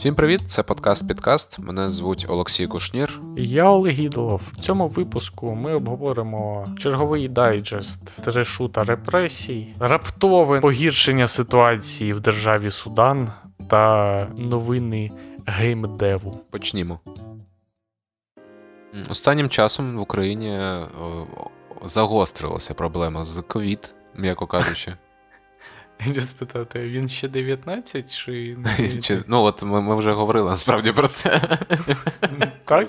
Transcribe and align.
Всім 0.00 0.14
привіт! 0.14 0.40
Це 0.46 0.62
подкаст 0.62 1.08
Підкаст. 1.08 1.58
Мене 1.58 1.90
звуть 1.90 2.26
Олексій 2.28 2.66
Кушнір. 2.66 3.20
Я 3.36 3.64
Олег 3.64 4.00
Ідолов. 4.00 4.42
В 4.52 4.56
цьому 4.56 4.88
випуску 4.88 5.54
ми 5.54 5.74
обговоримо 5.74 6.68
черговий 6.78 7.28
дайджест 7.28 8.04
трешу 8.04 8.68
та 8.68 8.84
репресій, 8.84 9.74
раптове 9.80 10.60
погіршення 10.60 11.26
ситуації 11.26 12.12
в 12.12 12.20
державі 12.20 12.70
Судан 12.70 13.32
та 13.68 14.26
новини 14.38 15.10
геймдеву. 15.46 16.40
Почнімо. 16.50 17.00
Останнім 19.08 19.48
часом 19.48 19.96
в 19.96 20.00
Україні 20.00 20.60
загострилася 21.84 22.74
проблема 22.74 23.24
з 23.24 23.42
ковід, 23.42 23.94
м'яко 24.16 24.46
кажучи. 24.46 24.94
Я 26.06 26.20
спитати, 26.20 26.80
він 26.80 27.08
ще 27.08 27.28
19 27.28 28.16
чи 28.18 28.56
чи 29.02 29.22
Ну, 29.26 29.42
от 29.42 29.62
ми 29.62 29.80
ми 29.80 29.96
вже 29.96 30.12
говорили 30.12 30.50
насправді 30.50 30.92
про 30.92 31.08
це. 31.08 31.58
Так? 32.64 32.88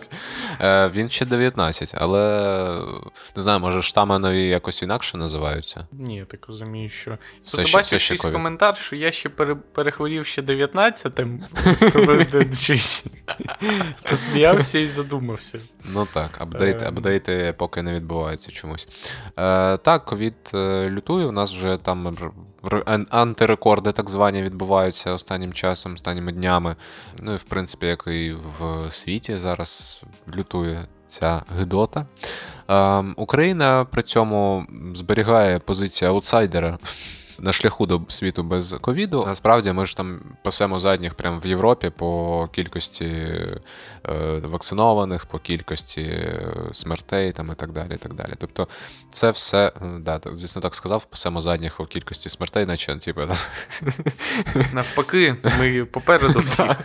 Е, 0.61 0.87
Він 0.87 1.09
ще 1.09 1.25
19, 1.25 1.95
але 1.97 2.21
не 3.35 3.41
знаю, 3.41 3.59
може 3.59 3.81
штами 3.81 4.19
нові 4.19 4.47
якось 4.47 4.81
інакше 4.81 5.17
називаються. 5.17 5.87
Ні, 5.91 6.15
я 6.15 6.25
так 6.25 6.47
розумію, 6.47 6.89
що. 6.89 7.17
Все 7.45 7.65
ще, 7.65 7.77
бачив 7.77 7.99
якийсь 8.01 8.21
коментар, 8.21 8.77
що 8.77 8.95
я 8.95 9.11
ще 9.11 9.29
пере, 9.29 9.55
перехворів 9.55 10.25
ще 10.25 10.41
19-м, 10.41 11.43
щось. 12.53 13.05
Посміявся 14.09 14.79
і 14.79 14.85
задумався. 14.85 15.59
Ну 15.85 16.07
так, 16.13 16.41
апдейти, 16.41 16.85
ем. 16.85 16.93
апдейти 16.97 17.53
поки 17.57 17.81
не 17.81 17.93
відбуваються 17.93 18.51
чомусь. 18.51 18.87
Е, 19.39 19.77
Так, 19.77 20.05
ковід 20.05 20.33
е, 20.53 20.89
лютує, 20.89 21.25
у 21.25 21.31
нас 21.31 21.51
вже 21.51 21.77
там 21.77 22.17
антирекорди, 23.09 23.91
так 23.91 24.09
звані, 24.09 24.41
відбуваються 24.41 25.13
останнім 25.13 25.53
часом, 25.53 25.93
останніми 25.93 26.31
днями. 26.31 26.75
Ну 27.21 27.33
і 27.33 27.37
в 27.37 27.43
принципі, 27.43 27.85
як 27.85 28.03
і 28.07 28.35
в 28.59 28.91
світі 28.91 29.37
зараз 29.37 30.01
лютує 30.35 30.85
ця 31.07 31.41
гидота. 31.57 32.05
Ем, 32.67 33.13
Україна 33.17 33.85
при 33.85 34.03
цьому 34.03 34.65
зберігає 34.93 35.59
позицію 35.59 36.11
аутсайдера 36.11 36.77
на 37.41 37.51
шляху 37.51 37.85
до 37.85 38.01
світу 38.07 38.43
без 38.43 38.75
ковіду. 38.81 39.23
Насправді 39.27 39.71
ми 39.71 39.85
ж 39.85 39.97
там 39.97 40.19
пасемо 40.43 40.79
задніх 40.79 41.13
прямо 41.13 41.39
в 41.39 41.47
Європі 41.47 41.91
по 41.97 42.49
кількості 42.51 43.05
е, 43.05 44.41
вакцинованих, 44.43 45.25
по 45.25 45.39
кількості 45.39 46.01
е, 46.01 46.53
смертей 46.71 47.31
там 47.31 47.49
і 47.51 47.55
так 47.55 47.71
далі. 47.71 47.93
і 47.93 47.97
так 47.97 48.13
далі. 48.13 48.33
Тобто 48.37 48.67
це 49.09 49.31
все, 49.31 49.71
е, 49.81 49.99
да, 49.99 50.19
звісно, 50.35 50.61
так 50.61 50.75
сказав, 50.75 51.05
пасемо 51.05 51.41
задніх 51.41 51.77
по 51.77 51.85
кількості 51.85 52.29
смертей, 52.29 52.65
наче 52.65 52.95
типу, 52.95 53.21
навпаки, 54.73 55.35
ми 55.59 55.85
попереду 55.85 56.39
всіх. 56.45 56.77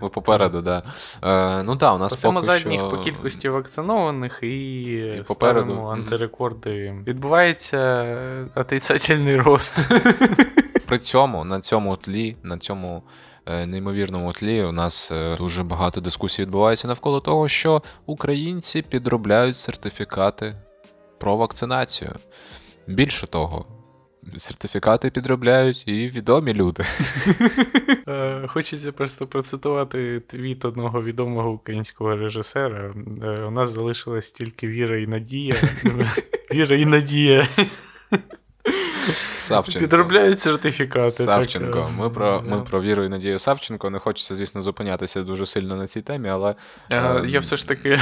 Ми 0.00 0.08
попереду, 0.08 0.60
да. 0.60 0.82
Е, 1.22 1.62
ну 1.62 1.74
да, 1.74 1.92
у 1.92 1.98
нас 1.98 2.12
Пасемо 2.12 2.40
задніх 2.40 2.80
що... 2.80 2.90
по 2.90 2.96
кількості 2.96 3.48
вакцинованих 3.48 4.38
і, 4.42 4.82
і 4.92 5.24
попереду 5.26 5.86
антирекорди. 5.86 6.94
Відбувається 7.06 8.16
отрицательний 8.54 9.36
рост. 9.36 9.92
При 10.86 10.98
цьому 10.98 11.44
на 11.44 11.60
цьому 11.60 11.96
тлі, 11.96 12.36
на 12.42 12.58
цьому 12.58 13.02
е, 13.46 13.66
неймовірному 13.66 14.32
тлі, 14.32 14.62
у 14.62 14.72
нас 14.72 15.12
е, 15.12 15.36
дуже 15.36 15.62
багато 15.62 16.00
дискусій 16.00 16.42
відбувається 16.42 16.88
навколо 16.88 17.20
того, 17.20 17.48
що 17.48 17.82
українці 18.06 18.82
підробляють 18.82 19.56
сертифікати 19.56 20.54
про 21.18 21.36
вакцинацію. 21.36 22.12
Більше 22.86 23.26
того, 23.26 23.66
сертифікати 24.36 25.10
підробляють 25.10 25.88
і 25.88 26.08
відомі 26.08 26.54
люди. 26.54 26.84
Е, 28.08 28.46
хочеться 28.48 28.92
просто 28.92 29.26
процитувати 29.26 30.20
твіт 30.20 30.64
одного 30.64 31.02
відомого 31.02 31.50
українського 31.50 32.16
режисера. 32.16 32.94
У 33.48 33.50
нас 33.50 33.70
залишилась 33.70 34.32
тільки 34.32 34.68
віра 34.68 34.98
і 34.98 35.06
надія. 35.06 35.54
Віра 36.54 36.76
і 36.76 36.84
надія. 36.84 37.48
Савченко. 39.24 39.80
Підробляють 39.80 40.40
сертифікати. 40.40 41.10
Савченко. 41.10 41.78
Так. 41.78 41.90
Ми 41.98 42.10
про 42.10 42.42
ми 42.46 42.60
про 42.60 42.80
віру 42.80 43.04
і 43.04 43.08
надію 43.08 43.38
Савченко. 43.38 43.90
Не 43.90 43.98
хочеться, 43.98 44.34
звісно, 44.34 44.62
зупинятися 44.62 45.22
дуже 45.22 45.46
сильно 45.46 45.76
на 45.76 45.86
цій 45.86 46.00
темі, 46.00 46.28
але. 46.28 46.54
А, 46.90 46.94
е... 46.94 47.24
Я 47.26 47.40
все 47.40 47.56
ж 47.56 47.68
таки 47.68 47.98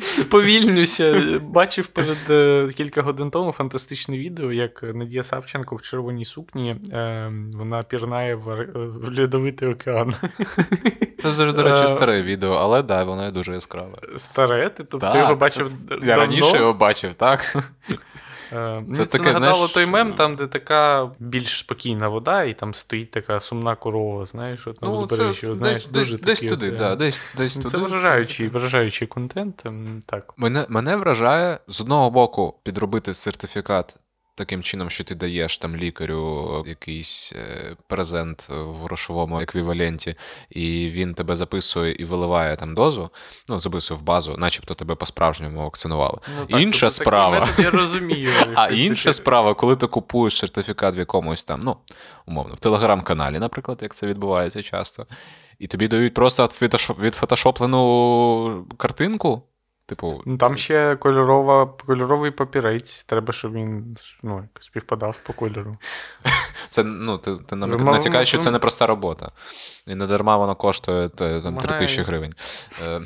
сповільнюся. 0.00 1.38
Бачив 1.42 1.86
перед 1.86 2.30
е, 2.30 2.68
кілька 2.74 3.02
годин 3.02 3.30
тому 3.30 3.52
фантастичне 3.52 4.18
відео, 4.18 4.52
як 4.52 4.82
Надія 4.82 5.22
Савченко 5.22 5.76
в 5.76 5.82
червоній 5.82 6.24
сукні. 6.24 6.76
Е, 6.92 7.32
вона 7.52 7.82
пірнає 7.82 8.34
в, 8.34 8.68
в 8.74 9.20
льодовитий 9.20 9.68
океан. 9.68 10.14
Це 11.22 11.30
вже, 11.30 11.52
до 11.52 11.62
речі, 11.62 11.84
е, 11.84 11.86
старе 11.86 12.22
відео, 12.22 12.52
але 12.52 12.82
да, 12.82 13.04
воно 13.04 13.30
дуже 13.30 13.52
яскраве. 13.52 13.98
Старе? 14.16 14.68
Ти 14.68 14.84
тобто 14.84 15.16
його 15.16 15.34
бачив. 15.34 15.72
Я 15.90 15.96
давно? 15.96 16.16
раніше 16.16 16.56
його 16.56 16.72
бачив, 16.72 17.14
так. 17.14 17.56
Е, 18.52 18.84
це, 18.88 19.06
це 19.06 19.18
таке, 19.18 19.24
нагадало 19.24 19.54
знаєш... 19.54 19.72
той 19.72 19.86
мем, 19.86 20.14
там, 20.14 20.36
де 20.36 20.46
така 20.46 21.10
більш 21.18 21.58
спокійна 21.58 22.08
вода, 22.08 22.44
і 22.44 22.54
там 22.54 22.74
стоїть 22.74 23.10
така 23.10 23.40
сумна 23.40 23.76
корова, 23.76 24.24
знаєш, 24.24 24.66
от 24.66 24.78
ну, 24.82 24.90
узбережжі. 24.90 25.46
Це 25.46 25.56
знаєш, 25.56 25.78
десь, 25.78 25.88
дуже 25.88 26.18
десь, 26.18 26.40
туди, 26.40 26.70
от, 26.70 26.76
да, 26.76 26.96
десь, 26.96 27.34
десь 27.36 27.54
туди. 27.54 27.68
Це 27.68 27.78
вражаючий 27.78 28.48
вражаючий 28.48 29.08
контент. 29.08 29.62
Ем, 29.66 30.02
так. 30.06 30.34
Мене, 30.36 30.66
Мене 30.68 30.96
вражає 30.96 31.58
з 31.68 31.80
одного 31.80 32.10
боку 32.10 32.54
підробити 32.62 33.14
сертифікат 33.14 33.96
таким 34.34 34.62
чином, 34.62 34.90
що 34.90 35.04
ти 35.04 35.14
даєш 35.14 35.58
там 35.58 35.76
лікарю 35.76 36.64
якийсь 36.66 37.32
е, 37.36 37.76
презент 37.86 38.48
в 38.48 38.82
грошовому 38.82 39.40
еквіваленті, 39.40 40.14
і 40.50 40.88
він 40.88 41.14
тебе 41.14 41.36
записує 41.36 41.92
і 41.98 42.04
виливає 42.04 42.56
там 42.56 42.74
дозу, 42.74 43.10
ну, 43.48 43.60
записує 43.60 44.00
в 44.00 44.02
базу, 44.02 44.36
начебто 44.38 44.74
тебе 44.74 44.94
по-справжньому 44.94 45.62
вакцинували. 45.62 46.18
Ну, 46.38 46.46
так, 46.46 46.60
інша 46.60 46.86
тобто, 46.86 47.02
справа. 47.02 47.48
Я 47.58 47.70
розумію. 47.70 48.30
А 48.54 48.68
інша 48.68 49.12
справа, 49.12 49.54
коли 49.54 49.76
ти 49.76 49.86
купуєш 49.86 50.38
сертифікат 50.38 50.96
в 50.96 50.98
якомусь 50.98 51.44
там, 51.44 51.60
ну, 51.64 51.76
умовно, 52.26 52.54
в 52.54 52.58
телеграм-каналі, 52.58 53.38
наприклад, 53.38 53.78
як 53.82 53.94
це 53.94 54.06
відбувається 54.06 54.62
часто, 54.62 55.06
і 55.58 55.66
тобі 55.66 55.88
дають 55.88 56.14
просто 56.14 56.48
відфотошоплену 56.98 58.66
картинку. 58.76 59.42
Типу, 59.86 60.22
ну, 60.26 60.36
Там 60.36 60.56
ще 60.56 60.96
кольорова, 60.96 61.66
кольоровий 61.86 62.30
папірець. 62.30 63.04
Треба, 63.04 63.32
щоб 63.32 63.52
він 63.52 63.96
ну, 64.22 64.48
співпадав 64.60 65.20
по 65.26 65.32
кольору. 65.32 65.76
Це 66.70 66.84
ну, 66.84 67.18
ти 67.18 67.36
ти 67.36 67.56
натякаєш, 67.56 68.28
що 68.28 68.38
це 68.38 68.50
не 68.50 68.58
проста 68.58 68.86
робота. 68.86 69.30
І 69.86 69.94
не 69.94 70.06
дарма 70.06 70.36
воно 70.36 70.54
коштує 70.54 71.08
там 71.08 71.56
3 71.56 71.78
тисячі 71.78 72.02
гривень. 72.02 72.34
Е, 72.86 73.00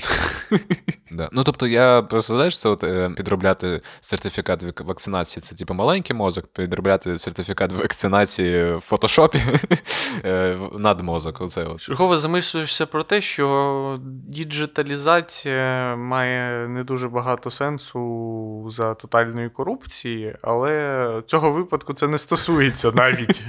ну, 1.33 1.45
тобто, 1.45 1.67
я 1.67 2.03
просто 2.03 2.35
знаєш, 2.35 2.59
це 2.59 2.69
от 2.69 2.85
е, 2.85 3.11
підробляти 3.17 3.81
сертифікат 4.01 4.81
вакцинації 4.81 5.43
це 5.43 5.55
типу 5.55 5.75
маленький 5.75 6.17
мозок, 6.17 6.47
підробляти 6.47 7.19
сертифікат 7.19 7.73
вакцинації 7.73 8.75
в 8.77 8.81
фотошопі 8.81 9.43
е, 10.25 10.59
над 10.79 11.01
мозок. 11.01 11.41
Оце. 11.41 11.67
Чергово 11.79 12.19
замислюєшся 12.19 12.87
про 12.87 13.03
те, 13.03 13.21
що 13.21 13.99
діджиталізація 14.29 15.97
має 15.97 16.66
не 16.69 16.84
дуже 16.84 17.09
багато 17.09 17.50
сенсу 17.50 18.66
за 18.71 18.94
тотальної 18.94 19.49
корупції, 19.50 20.37
але 20.43 21.22
цього 21.27 21.50
випадку 21.53 21.94
це 21.94 22.09
не 22.09 22.19
стосується 22.19 22.93
навіть. 22.93 23.44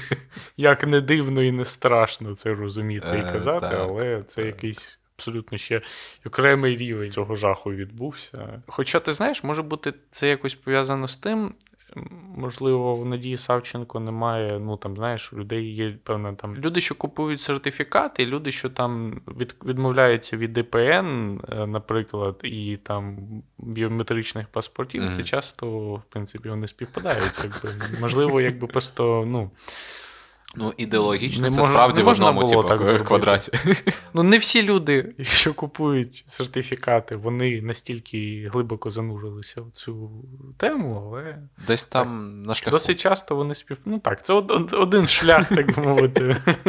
Як 0.56 0.86
не 0.86 1.00
дивно 1.00 1.42
і 1.42 1.52
не 1.52 1.64
страшно 1.64 2.34
це 2.34 2.54
розуміти 2.54 3.24
і 3.28 3.32
казати, 3.32 3.66
е, 3.72 3.78
але 3.80 4.22
це 4.26 4.42
якийсь. 4.42 4.96
Абсолютно 5.16 5.58
ще 5.58 5.82
окремий 6.26 6.76
рівень 6.76 7.12
цього 7.12 7.34
жаху 7.36 7.72
відбувся. 7.72 8.62
Хоча 8.66 9.00
ти 9.00 9.12
знаєш, 9.12 9.44
може 9.44 9.62
бути 9.62 9.94
це 10.10 10.28
якось 10.28 10.54
пов'язано 10.54 11.08
з 11.08 11.16
тим, 11.16 11.54
Можливо, 12.36 12.94
в 12.94 13.06
Надії 13.06 13.36
Савченко 13.36 14.00
немає. 14.00 14.58
Ну 14.58 14.76
там 14.76 14.96
знаєш, 14.96 15.32
у 15.32 15.36
людей 15.36 15.74
є 15.74 15.98
певна 16.04 16.34
там 16.34 16.56
люди, 16.56 16.80
що 16.80 16.94
купують 16.94 17.40
сертифікати, 17.40 18.26
люди, 18.26 18.52
що 18.52 18.70
там 18.70 19.20
від, 19.28 19.56
відмовляються 19.64 20.36
від 20.36 20.52
ДПН, 20.52 20.76
е, 20.78 21.66
наприклад, 21.66 22.40
і 22.44 22.78
там 22.82 23.18
біометричних 23.58 24.48
паспортів. 24.48 25.02
Mm-hmm. 25.02 25.16
Це 25.16 25.22
часто, 25.22 25.66
в 25.94 26.02
принципі, 26.08 26.48
вони 26.48 26.66
співпадають. 26.66 27.44
Якби 27.44 27.68
можливо, 28.00 28.40
якби 28.40 28.66
просто 28.66 29.24
ну. 29.26 29.50
Ну, 30.56 30.74
ідеологічно 30.76 31.42
не 31.42 31.50
це 31.50 31.56
можна, 31.56 31.74
справді 31.74 32.00
не 32.00 32.04
в 32.04 32.08
одному 32.08 32.44
типу, 32.44 32.62
так 32.62 33.04
квадраті. 33.04 33.52
Ну, 34.14 34.22
не 34.22 34.38
всі 34.38 34.62
люди, 34.62 35.14
що 35.22 35.54
купують 35.54 36.24
сертифікати, 36.26 37.16
вони 37.16 37.62
настільки 37.62 38.50
глибоко 38.52 38.90
занурилися 38.90 39.62
в 39.62 39.70
цю 39.70 40.10
тему, 40.56 41.02
але. 41.06 41.38
Десь 41.66 41.84
там 41.84 42.32
так, 42.36 42.46
на 42.48 42.54
шляху. 42.54 42.70
Досить 42.70 43.00
часто 43.00 43.36
вони 43.36 43.54
спів. 43.54 43.76
Ну 43.84 43.98
так, 43.98 44.24
це 44.24 44.32
один 44.32 45.08
шлях, 45.08 45.48
так 45.48 45.76
би 45.76 45.82
мовити. 45.82 46.36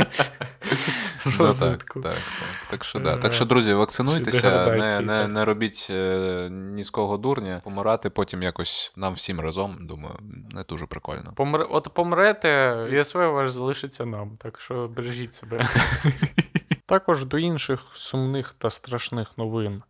розвитку. 1.40 2.00
Ну, 2.00 2.04
так, 2.04 2.14
так, 2.14 2.24
так. 2.40 2.70
Так 2.70 2.84
що, 2.84 3.00
да. 3.00 3.18
так 3.18 3.34
що, 3.34 3.46
друзі, 3.46 3.74
вакцинуйтеся, 3.74 4.66
не 4.68 5.00
не, 5.00 5.28
не 5.28 5.46
робіть 5.46 5.88
е, 5.90 6.50
ні 6.52 6.84
з 6.84 6.90
кого 6.90 7.18
дурня, 7.18 7.62
помирати 7.64 8.10
потім 8.10 8.44
якось 8.44 8.94
нам 8.96 9.14
всім 9.14 9.40
разом, 9.40 9.78
думаю, 9.82 10.16
не 10.52 10.64
дуже 10.64 10.86
прикольно. 10.86 11.34
Помр... 11.36 11.68
От 11.70 11.94
помрете, 11.94 12.88
ЄСВ 12.92 13.18
ваш 13.18 13.52
залишиться 13.52 14.06
нам, 14.06 14.38
так 14.38 14.60
що 14.60 14.88
бережіть 14.88 15.34
себе. 15.34 15.68
Також 16.86 17.26
до 17.26 17.40
інших 17.40 17.80
сумних 17.94 18.56
та 18.58 18.70
страшних 18.70 19.38
новин. 19.38 19.84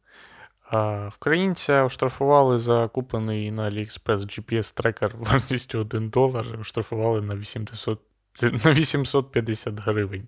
Вкраїнця 1.10 1.84
оштрафували 1.84 2.58
за 2.58 2.88
куплений 2.88 3.52
на 3.52 3.70
AliExpress 3.70 4.18
GPS-трекер 4.18 5.12
вартістю 5.18 5.80
1 5.80 6.10
долар, 6.10 6.46
оштрафували 6.62 7.22
на 7.22 7.36
800 7.36 8.00
на 8.42 8.74
850 8.74 9.80
гривень. 9.80 10.28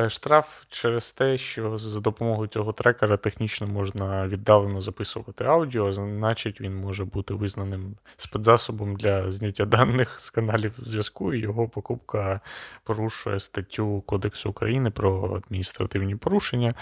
Е, 0.00 0.10
штраф 0.10 0.46
через 0.68 1.12
те, 1.12 1.38
що 1.38 1.78
за 1.78 2.00
допомогою 2.00 2.48
цього 2.48 2.72
трекера 2.72 3.16
технічно 3.16 3.66
можна 3.66 4.28
віддалено 4.28 4.80
записувати 4.80 5.44
аудіо, 5.44 5.92
значить 5.92 6.60
він 6.60 6.76
може 6.76 7.04
бути 7.04 7.34
визнаним 7.34 7.96
спецзасобом 8.16 8.96
для 8.96 9.30
зняття 9.30 9.64
даних 9.64 10.20
з 10.20 10.30
каналів 10.30 10.72
зв'язку, 10.78 11.34
і 11.34 11.38
його 11.38 11.68
покупка 11.68 12.40
порушує 12.84 13.40
статтю 13.40 14.00
Кодексу 14.00 14.50
України 14.50 14.90
про 14.90 15.34
адміністративні 15.36 16.16
порушення. 16.16 16.74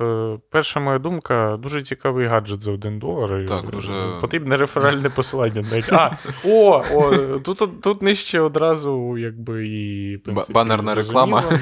Е, 0.00 0.38
перша 0.50 0.80
моя 0.80 0.98
думка, 0.98 1.56
дуже 1.62 1.82
цікавий 1.82 2.26
гаджет 2.26 2.62
за 2.62 2.72
1 2.72 2.98
долар. 2.98 3.46
Так, 3.46 3.70
дуже... 3.70 4.18
Потрібне 4.20 4.56
реферальне 4.56 5.08
посилання. 5.16 5.64
А, 5.92 6.10
о, 6.44 6.82
о, 6.92 7.38
тут, 7.38 7.80
тут 7.82 8.02
нижче 8.02 8.40
одразу 8.40 9.18
якби 9.18 9.68
і 9.68 9.87
принципі, 10.24 10.52
банерна 10.52 10.94
реклама. 10.94 11.44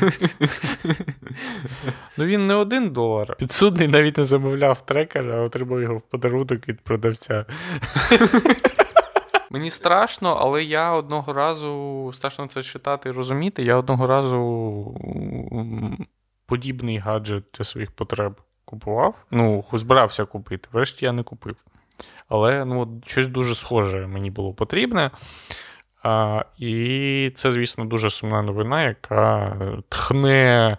Ну 2.19 2.25
він 2.25 2.47
не 2.47 2.55
один 2.55 2.91
долар. 2.91 3.37
Підсудний 3.37 3.89
навіть 3.89 4.19
не 4.19 4.25
замовляв 4.25 4.87
трекер, 4.87 5.31
а 5.31 5.41
отримав 5.41 5.83
його 5.83 5.97
в 5.97 6.01
подарунок 6.01 6.69
від 6.69 6.81
продавця. 6.81 7.45
Мені 9.51 9.71
страшно, 9.71 10.39
але 10.41 10.65
я 10.65 10.93
одного 10.93 11.33
разу 11.33 12.11
страшно 12.15 12.47
це 12.47 12.63
читати 12.63 13.09
і 13.09 13.13
розуміти. 13.13 13.63
Я 13.63 13.77
одного 13.77 14.07
разу 14.07 14.41
подібний 16.47 16.99
гаджет 16.99 17.45
для 17.59 17.65
своїх 17.65 17.93
потреб 17.93 18.41
купував. 18.65 19.15
Ну, 19.31 19.65
збирався 19.73 20.25
купити. 20.25 20.69
Врешті 20.73 21.05
я 21.05 21.13
не 21.13 21.23
купив. 21.23 21.57
Але 22.29 22.65
ну, 22.65 23.03
щось 23.07 23.27
дуже 23.27 23.55
схоже 23.55 24.07
мені 24.07 24.31
було 24.31 24.55
потрібне. 24.55 25.11
І 26.59 27.33
це, 27.35 27.51
звісно, 27.51 27.85
дуже 27.85 28.11
сумна 28.11 28.43
новина, 28.43 28.83
яка 28.83 29.57
тхне 29.89 30.77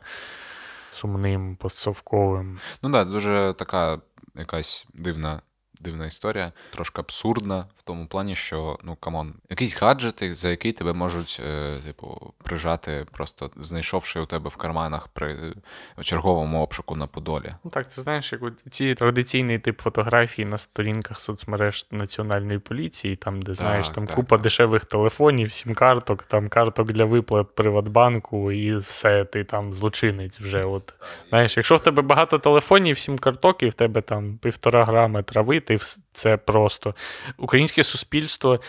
сумним 0.91 1.55
постсовковим. 1.55 2.59
Ну 2.83 2.91
так, 2.91 3.07
да, 3.07 3.11
дуже 3.11 3.53
така 3.57 3.97
якась 4.35 4.87
дивна 4.93 5.41
дивна 5.81 6.05
історія, 6.05 6.51
трошки 6.69 7.01
абсурдна 7.01 7.65
в 7.77 7.81
тому 7.81 8.07
плані, 8.07 8.35
що 8.35 8.79
ну 8.83 8.95
come 8.95 9.17
on, 9.17 9.33
якісь 9.49 9.81
гаджети, 9.81 10.35
за 10.35 10.49
які 10.49 10.71
тебе 10.71 10.93
можуть, 10.93 11.41
е, 11.45 11.79
типу, 11.85 12.33
прижати, 12.43 13.05
просто 13.11 13.51
знайшовши 13.55 14.19
у 14.19 14.25
тебе 14.25 14.49
в 14.49 14.55
карманах 14.55 15.07
при 15.07 15.53
черговому 16.01 16.63
обшуку 16.63 16.95
на 16.95 17.07
Подолі. 17.07 17.53
Ну 17.63 17.71
так, 17.71 17.91
це 17.91 18.01
знаєш, 18.01 18.31
як 18.31 18.41
ці 18.71 18.95
традиційний 18.95 19.59
тип 19.59 19.81
фотографій 19.81 20.45
на 20.45 20.57
сторінках 20.57 21.19
соцмереж 21.19 21.87
національної 21.91 22.59
поліції, 22.59 23.15
там, 23.15 23.41
де 23.41 23.53
знаєш, 23.53 23.85
так, 23.85 23.95
там 23.95 24.05
так, 24.05 24.15
купа 24.15 24.35
так. 24.35 24.43
дешевих 24.43 24.85
телефонів, 24.85 25.53
сім 25.53 25.73
карток, 25.73 26.23
там 26.23 26.49
карток 26.49 26.91
для 26.91 27.05
виплат 27.05 27.55
Приватбанку, 27.55 28.51
і 28.51 28.77
все, 28.77 29.25
ти 29.25 29.43
там 29.43 29.73
злочинець 29.73 30.39
вже. 30.39 30.65
От 30.65 30.93
знаєш, 31.29 31.57
якщо 31.57 31.75
в 31.75 31.79
тебе 31.79 32.01
багато 32.01 32.39
телефонів, 32.39 32.99
сім 32.99 33.17
карток, 33.17 33.63
і 33.63 33.67
в 33.67 33.73
тебе 33.73 34.01
там 34.01 34.37
півтора 34.37 34.85
грами 34.85 35.23
трави 35.23 35.59
ти 35.67 35.79
це 36.13 36.37
просто 36.37 36.95
українське 37.37 37.83
суспільство 37.83 38.59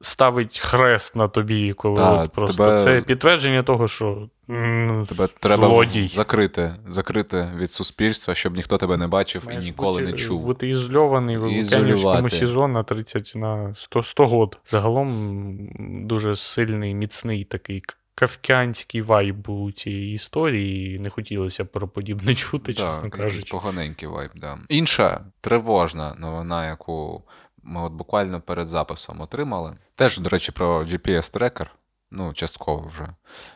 ставить 0.00 0.58
хрест 0.58 1.16
на 1.16 1.28
тобі, 1.28 1.72
коли 1.72 1.96
да, 1.96 2.22
от 2.22 2.32
просто 2.32 2.64
тебе... 2.64 2.80
це 2.80 3.00
підтвердження 3.00 3.62
того, 3.62 3.88
що 3.88 4.28
м- 4.50 5.06
тебе 5.08 5.28
треба 5.40 5.68
злодій. 5.68 6.08
закрити 6.08 6.74
закрити 6.88 7.48
від 7.56 7.72
суспільства, 7.72 8.34
щоб 8.34 8.56
ніхто 8.56 8.78
тебе 8.78 8.96
не 8.96 9.06
бачив 9.06 9.42
Маєш 9.46 9.64
і 9.64 9.66
ніколи 9.66 10.00
бути, 10.00 10.12
не 10.12 10.18
чув. 10.18 10.44
Бути 10.44 10.68
ізольований 10.68 11.36
в 11.36 11.42
Лук'янівському 11.42 12.30
сезон 12.30 12.72
на 12.72 12.82
30 12.82 13.32
на 13.34 13.74
100 13.76 14.02
100 14.02 14.26
год. 14.26 14.58
Загалом 14.66 15.58
дуже 16.06 16.36
сильний, 16.36 16.94
міцний 16.94 17.44
такий. 17.44 17.82
Кавкянський 18.18 19.02
вайб 19.02 19.48
у 19.48 19.72
цієї 19.72 20.14
історії, 20.14 20.96
і 20.96 20.98
не 20.98 21.10
хотілося 21.10 21.64
про 21.64 21.88
подібне 21.88 22.34
чути, 22.34 22.72
да, 22.72 22.82
чесно 22.82 23.10
кажучи. 23.10 23.50
Поганенький 23.50 24.08
вайб, 24.08 24.30
да. 24.34 24.58
Інша 24.68 25.24
тривожна 25.40 26.14
новина, 26.14 26.66
яку 26.66 27.24
ми 27.62 27.82
от 27.82 27.92
буквально 27.92 28.40
перед 28.40 28.68
записом 28.68 29.20
отримали. 29.20 29.76
Теж, 29.94 30.18
до 30.18 30.28
речі, 30.28 30.52
про 30.52 30.82
GPS-трекер. 30.82 31.66
Ну, 32.10 32.32
частково 32.32 32.86
вже. 32.88 33.08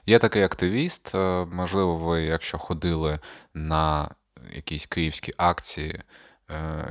Є 0.06 0.18
такий 0.18 0.42
активіст. 0.42 1.14
Е, 1.14 1.46
можливо, 1.52 1.96
ви, 1.96 2.22
якщо 2.22 2.58
ходили 2.58 3.18
на 3.54 4.08
якісь 4.54 4.86
київські 4.86 5.34
акції 5.36 6.00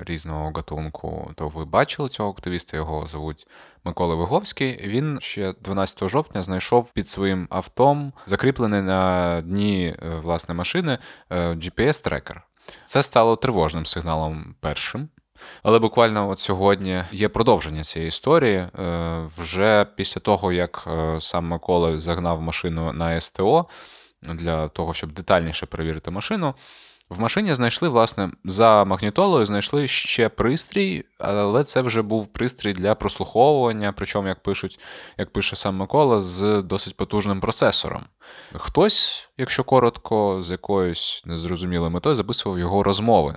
різного 0.06 0.52
гатунку, 0.56 1.32
то 1.36 1.48
ви 1.48 1.66
бачили 1.66 2.10
цього 2.10 2.30
активіста, 2.30 2.78
його 2.78 3.08
звуть 3.08 3.48
Микола 3.84 4.16
Виговський. 4.16 4.88
Він 4.88 5.18
ще 5.22 5.54
12 5.62 6.10
жовтня 6.10 6.44
знайшов 6.44 6.92
під 6.92 7.10
своїм 7.10 7.48
автом 7.50 8.14
закріплений 8.26 8.82
на 8.82 9.42
дні 9.42 9.96
е, 10.04 10.10
власне 10.10 10.54
машини 10.54 10.98
е, 11.30 11.50
GPS-трекер. 11.50 12.42
Це 12.86 13.04
стало 13.04 13.36
тривожним 13.36 13.86
сигналом 13.86 14.56
першим. 14.60 15.10
Але 15.64 15.80
буквально 15.80 16.30
от 16.30 16.40
сьогодні 16.40 17.04
є 17.12 17.30
продовження 17.30 17.84
цієї 17.84 18.08
історії. 18.08 18.68
Вже 19.38 19.86
після 19.96 20.22
того, 20.22 20.52
як 20.52 20.88
сам 21.20 21.48
Микола 21.48 22.00
загнав 22.00 22.42
машину 22.42 22.94
на 22.94 23.22
СТО 23.22 23.66
для 24.22 24.68
того, 24.68 24.94
щоб 24.94 25.12
детальніше 25.12 25.66
перевірити 25.66 26.12
машину. 26.12 26.54
В 27.10 27.20
машині 27.20 27.54
знайшли, 27.54 27.90
власне, 27.90 28.32
за 28.46 28.86
магнітолою 28.86 29.46
знайшли 29.46 29.88
ще 29.88 30.30
пристрій, 30.30 31.06
але 31.18 31.64
це 31.64 31.82
вже 31.82 32.02
був 32.02 32.28
пристрій 32.28 32.74
для 32.74 32.96
прослуховування, 32.96 33.94
причому, 33.98 34.28
як 34.28 34.44
пишуть, 34.44 34.80
як 35.18 35.34
пише 35.34 35.56
сам 35.56 35.76
Микола, 35.76 36.22
з 36.22 36.62
досить 36.62 36.98
потужним 36.98 37.40
процесором. 37.40 38.04
Хтось, 38.54 39.30
якщо 39.38 39.64
коротко, 39.64 40.42
з 40.42 40.52
якоюсь 40.52 41.22
незрозумілою 41.26 41.92
метою 41.92 42.16
записував 42.16 42.60
його 42.60 42.84
розмови. 42.84 43.36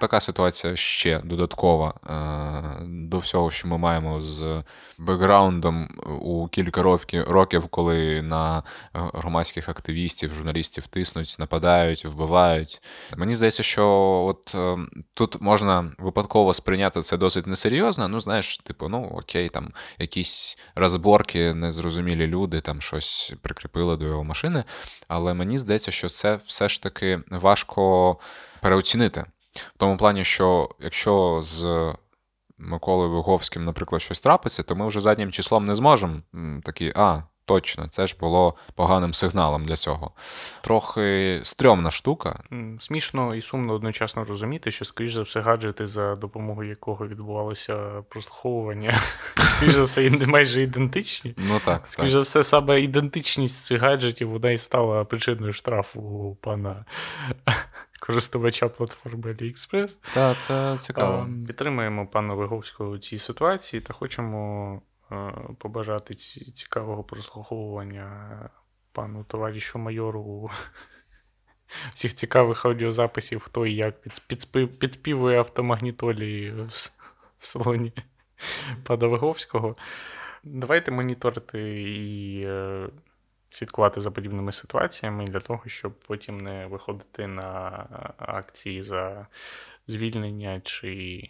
Така 0.00 0.20
ситуація 0.20 0.76
ще 0.76 1.20
додаткова 1.24 1.94
е, 2.06 2.84
до 2.84 3.18
всього, 3.18 3.50
що 3.50 3.68
ми 3.68 3.78
маємо 3.78 4.20
з 4.20 4.62
бекграундом 4.98 5.88
у 6.20 6.48
кілька 6.48 6.82
років, 7.12 7.66
коли 7.66 8.22
на 8.22 8.62
громадських 8.92 9.68
активістів, 9.68 10.34
журналістів 10.34 10.86
тиснуть, 10.86 11.36
нападають, 11.38 12.04
вбивають. 12.04 12.82
Мені 13.16 13.36
здається, 13.36 13.62
що 13.62 13.88
от 14.28 14.54
е, 14.54 14.76
тут 15.14 15.40
можна 15.40 15.92
випадково 15.98 16.54
сприйняти 16.54 17.02
це 17.02 17.16
досить 17.16 17.46
несерйозно. 17.46 18.08
Ну, 18.08 18.20
знаєш, 18.20 18.58
типу, 18.58 18.88
ну 18.88 19.12
окей, 19.14 19.48
там 19.48 19.72
якісь 19.98 20.58
розборки, 20.74 21.54
незрозумілі 21.54 22.26
люди, 22.26 22.60
там 22.60 22.80
щось 22.80 23.32
прикріпили 23.42 23.96
до 23.96 24.04
його 24.04 24.24
машини. 24.24 24.64
Але 25.08 25.34
мені 25.34 25.58
здається, 25.58 25.90
що 25.90 26.08
це 26.08 26.38
все 26.46 26.68
ж 26.68 26.82
таки 26.82 27.20
важко 27.30 28.16
переоцінити. 28.60 29.24
В 29.74 29.78
тому 29.78 29.96
плані, 29.96 30.24
що 30.24 30.68
якщо 30.80 31.40
з 31.42 31.92
Миколою 32.58 33.10
Виговським, 33.10 33.64
наприклад, 33.64 34.02
щось 34.02 34.20
трапиться, 34.20 34.62
то 34.62 34.76
ми 34.76 34.88
вже 34.88 35.00
заднім 35.00 35.32
числом 35.32 35.66
не 35.66 35.74
зможемо 35.74 36.20
такі, 36.64 36.92
а, 36.96 37.22
точно, 37.48 37.86
це 37.88 38.06
ж 38.06 38.16
було 38.20 38.54
поганим 38.74 39.14
сигналом 39.14 39.64
для 39.64 39.76
цього. 39.76 40.10
Трохи 40.60 41.40
стрьомна 41.44 41.90
штука. 41.90 42.40
Смішно 42.80 43.34
і 43.34 43.42
сумно 43.42 43.72
одночасно 43.72 44.24
розуміти, 44.24 44.70
що, 44.70 44.84
скоріш 44.84 45.12
за 45.12 45.22
все, 45.22 45.40
гаджети, 45.40 45.86
за 45.86 46.14
допомогою 46.14 46.68
якого 46.68 47.06
відбувалося 47.06 47.76
прослуховування, 48.08 49.00
скоріш 49.36 49.74
за 49.74 49.82
все, 49.82 50.10
майже 50.10 50.62
ідентичні. 50.62 51.34
Ну 51.36 51.60
так. 51.64 51.82
Скоріш 51.86 52.10
за 52.10 52.20
все, 52.20 52.42
саме 52.42 52.80
ідентичність 52.80 53.62
цих 53.62 53.82
гаджетів 53.82 54.30
вона 54.30 54.50
і 54.50 54.56
стала 54.56 55.04
причиною 55.04 55.52
штрафу 55.52 56.36
пана 56.40 56.84
користувача 58.00 58.68
платформи 58.68 59.32
AliExpress. 59.32 59.98
Так, 60.14 60.40
це 60.40 60.78
цікаво. 60.78 61.28
Підтримуємо 61.46 62.06
пана 62.06 62.34
Виговського 62.34 62.90
у 62.90 62.98
цій 62.98 63.18
ситуації 63.18 63.80
та 63.80 63.94
хочемо 63.94 64.82
побажати 65.58 66.14
цікавого 66.14 67.04
прослуховування 67.04 68.30
пану 68.92 69.24
товаришу 69.24 69.78
майору 69.78 70.50
всіх 71.92 72.14
цікавих 72.14 72.64
аудіозаписів, 72.64 73.40
хто 73.40 73.66
і 73.66 73.74
як 73.74 73.94
підспівує 74.78 75.38
автомагнітолі 75.38 76.50
в 76.50 76.92
салоні 77.38 77.92
пана 78.84 79.06
Виговського. 79.06 79.76
Давайте 80.44 80.90
моніторити 80.90 81.82
і 81.82 82.42
е, 82.46 82.88
слідкувати 83.50 84.00
за 84.00 84.10
подібними 84.10 84.52
ситуаціями 84.52 85.24
для 85.24 85.40
того, 85.40 85.62
щоб 85.66 86.00
потім 86.00 86.40
не 86.40 86.66
виходити 86.66 87.26
на 87.26 87.86
акції 88.18 88.82
за 88.82 89.26
звільнення 89.86 90.60
чи 90.64 91.22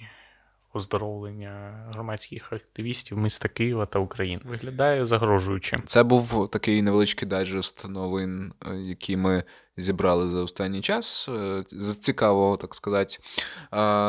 оздоровлення 0.73 1.85
громадських 1.93 2.53
активістів 2.53 3.19
міста 3.19 3.49
Києва 3.49 3.87
та 3.87 3.99
України. 3.99 4.43
Виглядає 4.45 5.05
загрожуючим. 5.05 5.81
Це 5.87 6.03
був 6.03 6.51
такий 6.51 6.83
невеличкий 6.83 7.29
дайджест 7.29 7.89
новин, 7.89 8.53
е, 8.67 8.77
які 8.77 9.17
ми 9.17 9.45
зібрали 9.79 10.29
за 10.29 10.41
останній 10.41 10.81
час. 10.81 11.29
Е, 11.29 11.65
з 11.71 11.97
цікавого, 11.97 12.57
так 12.57 12.75
сказати. 12.75 13.19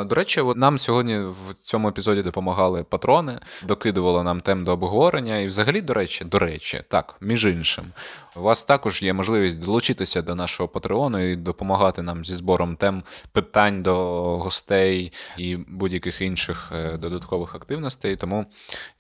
До 0.06 0.16
речі, 0.16 0.44
нам 0.56 0.80
сьогодні 0.80 1.18
в 1.18 1.54
цьому 1.64 1.90
епізоді 1.90 2.22
допомагали 2.22 2.84
патрони, 2.84 3.40
докидували 3.68 4.24
нам 4.24 4.42
тем 4.42 4.64
до 4.64 4.72
обговорення. 4.72 5.38
І, 5.38 5.48
взагалі, 5.48 5.82
до 5.82 5.94
речі, 5.94 6.26
до 6.26 6.40
речі, 6.40 6.84
так, 6.90 7.16
між 7.22 7.46
іншим, 7.46 7.86
у 8.36 8.42
вас 8.42 8.64
також 8.64 9.02
є 9.02 9.14
можливість 9.14 9.60
долучитися 9.60 10.22
до 10.22 10.36
нашого 10.36 10.70
патреону 10.70 11.32
і 11.32 11.36
допомагати 11.36 12.02
нам 12.02 12.26
зі 12.26 12.36
збором 12.36 12.76
тем 12.76 13.04
питань 13.32 13.84
до 13.84 13.96
гостей 14.38 15.14
і 15.38 15.56
будь-яких 15.56 16.22
інших 16.22 16.72
е, 16.76 16.98
додаткових 16.98 17.56
активностей. 17.56 18.16
Тому, 18.16 18.46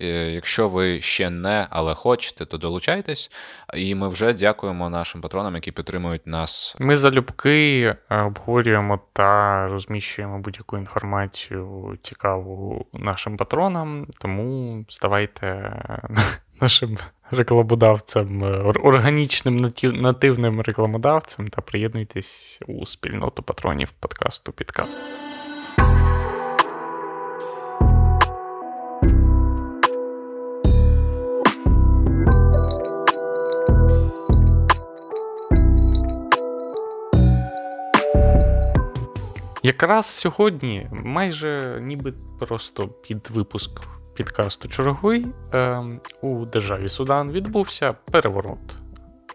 е, 0.02 0.32
якщо 0.32 0.70
ви 0.70 1.02
ще 1.02 1.30
не, 1.30 1.68
але 1.70 1.94
хочете, 1.94 2.46
то 2.46 2.58
долучайтесь. 2.58 3.32
І 3.74 3.96
ми 3.96 4.08
вже 4.08 4.34
дякуємо 4.34 4.90
нашим 4.90 5.22
патронам, 5.22 5.56
які 5.56 5.72
підтримують 5.72 6.28
нас. 6.28 6.59
Ми 6.80 6.96
залюбки 6.96 7.82
е, 7.82 7.98
обговорюємо 8.10 9.00
та 9.14 9.68
розміщуємо 9.68 10.40
будь-яку 10.40 10.78
інформацію 10.78 11.98
цікаву 12.02 12.86
нашим 12.94 13.38
патронам, 13.38 14.08
тому 14.22 14.86
ставайте 14.90 15.74
нашим 16.62 16.98
рекламодавцем, 17.32 18.44
е, 18.44 18.48
органічним 18.84 19.72
нативним 19.84 20.62
рекламодавцем 20.62 21.48
та 21.48 21.62
приєднуйтесь 21.62 22.60
у 22.68 22.86
спільноту 22.86 23.44
патронів 23.44 23.92
подкасту 23.92 24.52
Підкаст. 24.52 25.29
Якраз 39.70 40.06
сьогодні, 40.06 40.88
майже 40.92 41.80
ніби 41.82 42.14
просто 42.40 42.88
під 42.88 43.30
випуск 43.30 43.72
підкасту 44.14 44.68
черговий, 44.68 45.28
е, 45.54 45.84
у 46.22 46.46
державі 46.46 46.90
Судан 46.90 47.32
відбувся 47.32 47.96
переворот, 48.12 48.76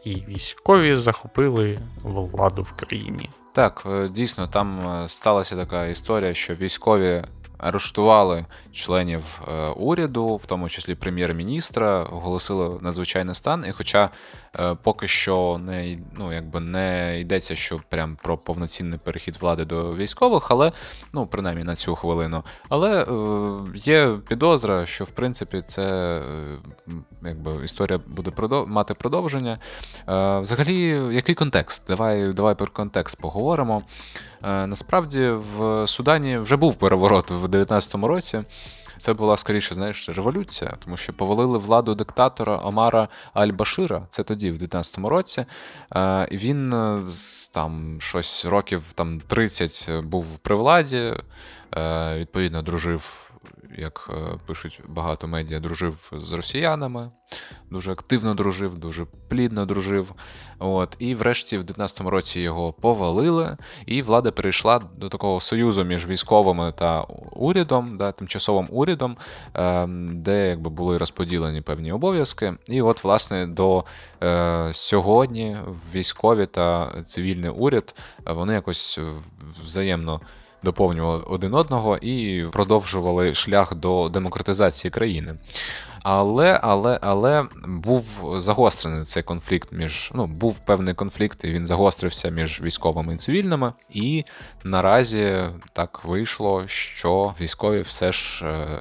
і 0.04 0.14
військові 0.14 0.94
захопили 0.94 1.78
владу 2.02 2.62
в 2.62 2.72
країні. 2.72 3.30
Так, 3.52 3.82
е, 3.86 4.08
дійсно, 4.08 4.48
там 4.48 4.80
е, 4.88 5.08
сталася 5.08 5.56
така 5.56 5.86
історія, 5.86 6.34
що 6.34 6.54
військові 6.54 7.24
арештували 7.64 8.46
членів 8.72 9.40
е, 9.48 9.68
уряду, 9.68 10.36
в 10.36 10.46
тому 10.46 10.68
числі 10.68 10.94
прем'єр-міністра, 10.94 12.02
оголосили 12.02 12.78
надзвичайний 12.80 13.34
стан. 13.34 13.64
І 13.68 13.72
хоча 13.72 14.10
е, 14.58 14.76
поки 14.82 15.08
що 15.08 15.60
не 15.64 15.98
ну, 16.12 16.32
якби 16.32 16.60
не 16.60 17.20
йдеться, 17.20 17.54
що 17.56 17.80
прям 17.88 18.16
про 18.22 18.38
повноцінний 18.38 18.98
перехід 19.04 19.36
влади 19.36 19.64
до 19.64 19.94
військових, 19.94 20.50
але 20.50 20.72
ну 21.12 21.26
принаймні 21.26 21.64
на 21.64 21.76
цю 21.76 21.94
хвилину. 21.94 22.44
Але 22.68 23.02
е, 23.02 23.06
є 23.74 24.16
підозра, 24.28 24.86
що 24.86 25.04
в 25.04 25.10
принципі 25.10 25.62
це 25.66 26.22
якби 27.24 27.64
історія 27.64 28.00
буде 28.06 28.32
мати 28.66 28.94
продовження. 28.94 29.58
Взагалі, 30.40 30.86
який 31.14 31.34
контекст? 31.34 31.82
Давай, 31.88 32.32
Давай 32.32 32.54
про 32.54 32.66
контекст 32.66 33.20
поговоримо. 33.20 33.82
Насправді 34.42 35.28
в 35.28 35.86
Судані 35.86 36.38
вже 36.38 36.56
був 36.56 36.76
переворот 36.76 37.30
в 37.30 37.48
19-му 37.54 38.08
році. 38.08 38.42
Це 38.98 39.14
була 39.14 39.36
скоріше, 39.36 39.74
знаєш, 39.74 40.08
революція, 40.08 40.74
тому 40.84 40.96
що 40.96 41.12
повалили 41.12 41.58
владу 41.58 41.94
диктатора 41.94 42.60
Омара 42.64 43.08
Аль-Башира. 43.34 44.02
Це 44.10 44.22
тоді, 44.22 44.50
в 44.50 44.58
19-му 44.58 45.08
році. 45.08 45.44
Е, 45.96 46.28
і 46.30 46.36
Він 46.36 46.72
е, 46.72 47.02
там 47.50 47.96
щось 48.00 48.44
років 48.44 48.92
там 48.94 49.20
30 49.20 49.90
був 50.04 50.38
при 50.38 50.54
владі, 50.54 51.12
відповідно, 52.16 52.62
дружив 52.62 53.30
як 53.78 54.10
е, 54.10 54.38
пишуть 54.46 54.80
багато 54.88 55.28
медіа, 55.28 55.60
дружив 55.60 56.12
з 56.12 56.32
росіянами, 56.32 57.10
дуже 57.70 57.92
активно 57.92 58.34
дружив, 58.34 58.78
дуже 58.78 59.06
плідно 59.28 59.66
дружив. 59.66 60.14
От. 60.58 60.96
І 60.98 61.14
врешті, 61.14 61.58
в 61.58 61.62
19-му 61.62 62.10
році 62.10 62.40
його 62.40 62.72
повалили, 62.72 63.56
і 63.86 64.02
влада 64.02 64.30
перейшла 64.30 64.80
до 64.96 65.08
такого 65.08 65.40
союзу 65.40 65.84
між 65.84 66.06
військовими 66.06 66.72
та 66.78 67.00
урядом, 67.32 67.96
да, 67.96 68.12
тимчасовим 68.12 68.68
урядом, 68.70 69.16
ем, 69.54 70.22
де 70.22 70.48
якби 70.48 70.70
були 70.70 70.98
розподілені 70.98 71.60
певні 71.60 71.92
обов'язки. 71.92 72.54
І 72.68 72.82
от, 72.82 73.04
власне, 73.04 73.46
до 73.46 73.84
е, 74.22 74.70
сьогодні 74.72 75.56
військові 75.94 76.46
та 76.46 76.92
цивільний 77.06 77.50
уряд 77.50 77.94
вони 78.26 78.54
якось 78.54 78.98
взаємно 79.64 80.20
доповнювали 80.64 81.22
один 81.26 81.54
одного 81.54 81.96
і 81.96 82.44
продовжували 82.52 83.34
шлях 83.34 83.74
до 83.74 84.08
демократизації 84.08 84.90
країни. 84.90 85.34
Але, 86.04 86.60
але, 86.62 86.98
але 87.02 87.46
був 87.66 88.34
загострений 88.38 89.04
цей 89.04 89.22
конфлікт 89.22 89.72
між 89.72 90.12
ну, 90.14 90.26
був 90.26 90.58
певний 90.58 90.94
конфлікт, 90.94 91.44
і 91.44 91.52
він 91.52 91.66
загострився 91.66 92.28
між 92.28 92.62
військовими 92.62 93.14
і 93.14 93.16
цивільними. 93.16 93.72
І 93.90 94.24
наразі 94.64 95.36
так 95.72 96.04
вийшло, 96.04 96.66
що 96.66 97.34
військові 97.40 97.80
все 97.80 98.12
ж 98.12 98.46
е, 98.46 98.80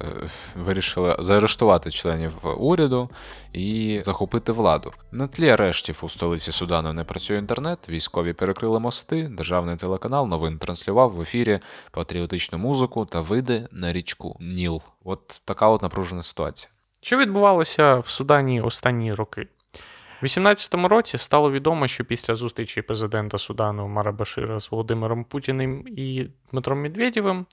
вирішили 0.56 1.16
заарештувати 1.18 1.90
членів 1.90 2.34
уряду 2.58 3.10
і 3.52 4.00
захопити 4.04 4.52
владу. 4.52 4.92
На 5.12 5.26
тлі 5.26 5.48
арештів 5.48 6.00
у 6.02 6.08
столиці 6.08 6.52
Судану 6.52 6.92
не 6.92 7.04
працює 7.04 7.38
інтернет. 7.38 7.78
Військові 7.88 8.32
перекрили 8.32 8.80
мости. 8.80 9.28
Державний 9.28 9.76
телеканал 9.76 10.28
новин 10.28 10.58
транслював 10.58 11.12
в 11.12 11.20
ефірі 11.20 11.60
патріотичну 11.90 12.58
музику 12.58 13.04
та 13.04 13.20
види 13.20 13.68
на 13.72 13.92
річку 13.92 14.36
Ніл. 14.40 14.82
От 15.04 15.42
така 15.44 15.68
от 15.68 15.82
напружена 15.82 16.22
ситуація. 16.22 16.73
Що 17.04 17.16
відбувалося 17.16 17.96
в 17.96 18.08
Судані 18.08 18.60
останні 18.60 19.14
роки? 19.14 19.40
У 19.40 20.26
2018 20.26 20.74
році 20.74 21.18
стало 21.18 21.50
відомо, 21.50 21.88
що 21.88 22.04
після 22.04 22.34
зустрічі 22.34 22.82
президента 22.82 23.38
Судану 23.38 23.88
Мара 23.88 24.12
Башира 24.12 24.60
з 24.60 24.70
Володимиром 24.70 25.24
Путіним 25.24 25.84
і 25.96 26.26
Дмитром 26.52 26.82
Медведєвим 26.82 27.46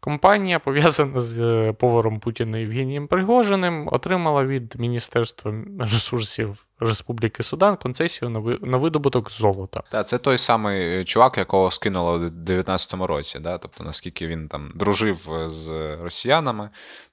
компанія, 0.00 0.58
пов'язана 0.58 1.20
з 1.20 1.38
е, 1.38 1.72
поваром 1.72 2.20
Путіна 2.20 2.58
Євгенієм 2.58 3.06
Пригожиним, 3.06 3.88
отримала 3.92 4.44
від 4.44 4.80
Міністерства 4.80 5.54
ресурсів 5.78 6.66
Республіки 6.80 7.42
Судан 7.42 7.76
концесію 7.76 8.58
на 8.62 8.78
видобуток 8.78 9.30
золота. 9.30 9.82
Так, 9.90 10.08
це 10.08 10.18
той 10.18 10.38
самий 10.38 11.00
е, 11.00 11.04
чувак, 11.04 11.38
якого 11.38 11.70
скинуло 11.70 12.12
у 12.12 12.18
2019 12.18 12.94
році. 12.94 13.38
Да? 13.38 13.58
Тобто, 13.58 13.84
наскільки 13.84 14.26
він 14.26 14.48
там 14.48 14.72
дружив 14.74 15.28
з 15.46 15.96
росіянами, 15.96 16.70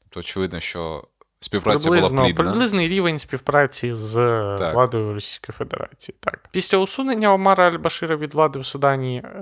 то 0.09 0.19
очевидно, 0.19 0.59
що 0.59 1.03
Співпраця 1.39 1.89
Приблизно, 1.89 2.15
була 2.15 2.25
плідна. 2.25 2.43
приблизний 2.43 2.87
рівень 2.87 3.19
співпраці 3.19 3.93
з 3.93 4.13
так. 4.59 4.73
владою 4.73 5.13
Російської 5.13 5.53
Федерації. 5.57 6.15
Так. 6.19 6.49
Після 6.51 6.77
усунення 6.77 7.33
Омара 7.33 7.69
Аль-Башира 7.69 8.17
від 8.17 8.33
влади 8.33 8.59
в 8.59 8.65
Судані 8.65 9.23
е, 9.25 9.41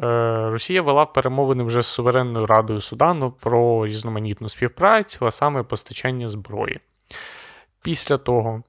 Росія 0.52 0.82
вела 0.82 1.06
перемовини 1.06 1.64
вже 1.64 1.82
з 1.82 1.88
Суверенною 1.88 2.46
Радою 2.46 2.82
Судану 2.82 3.32
про 3.32 3.86
різноманітну 3.88 4.50
співпрацю, 4.50 5.26
а 5.26 5.32
саме 5.32 5.64
постачання 5.64 6.28
зброї. 6.28 6.80
Після 7.82 8.18
того 8.18 8.64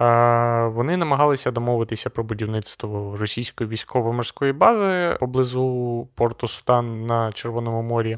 е, 0.00 0.66
вони 0.66 0.96
намагалися 0.96 1.50
домовитися 1.50 2.10
про 2.10 2.24
будівництво 2.24 3.16
російської 3.16 3.70
військово-морської 3.70 4.52
бази 4.52 5.16
поблизу 5.20 6.08
порту 6.14 6.48
Судан 6.48 7.06
на 7.06 7.32
Червоному 7.32 7.82
морі. 7.82 8.16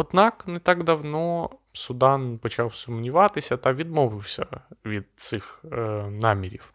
Однак 0.00 0.44
не 0.46 0.58
так 0.58 0.84
давно 0.84 1.50
Судан 1.72 2.38
почав 2.38 2.74
сумніватися 2.74 3.56
та 3.56 3.72
відмовився 3.72 4.46
від 4.86 5.04
цих 5.16 5.64
е, 5.72 5.76
намірів. 6.22 6.72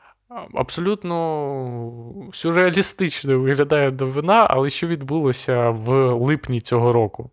Абсолютно 0.53 2.29
сюрреалістично 2.33 3.39
виглядає 3.39 3.91
новина, 3.91 4.47
але 4.49 4.69
що 4.69 4.87
відбулося 4.87 5.69
в 5.69 6.13
липні 6.13 6.61
цього 6.61 6.93
року? 6.93 7.29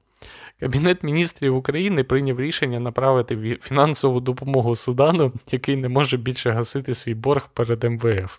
Кабінет 0.61 1.03
міністрів 1.03 1.57
України 1.57 2.05
прийняв 2.05 2.41
рішення 2.41 2.81
направити 2.81 3.59
фінансову 3.63 4.21
допомогу 4.21 4.75
Судану, 4.75 5.33
який 5.51 5.77
не 5.77 5.89
може 5.89 6.17
більше 6.17 6.51
гасити 6.51 6.95
свій 6.95 7.15
борг 7.15 7.49
перед 7.55 7.85
МВФ. 7.85 8.39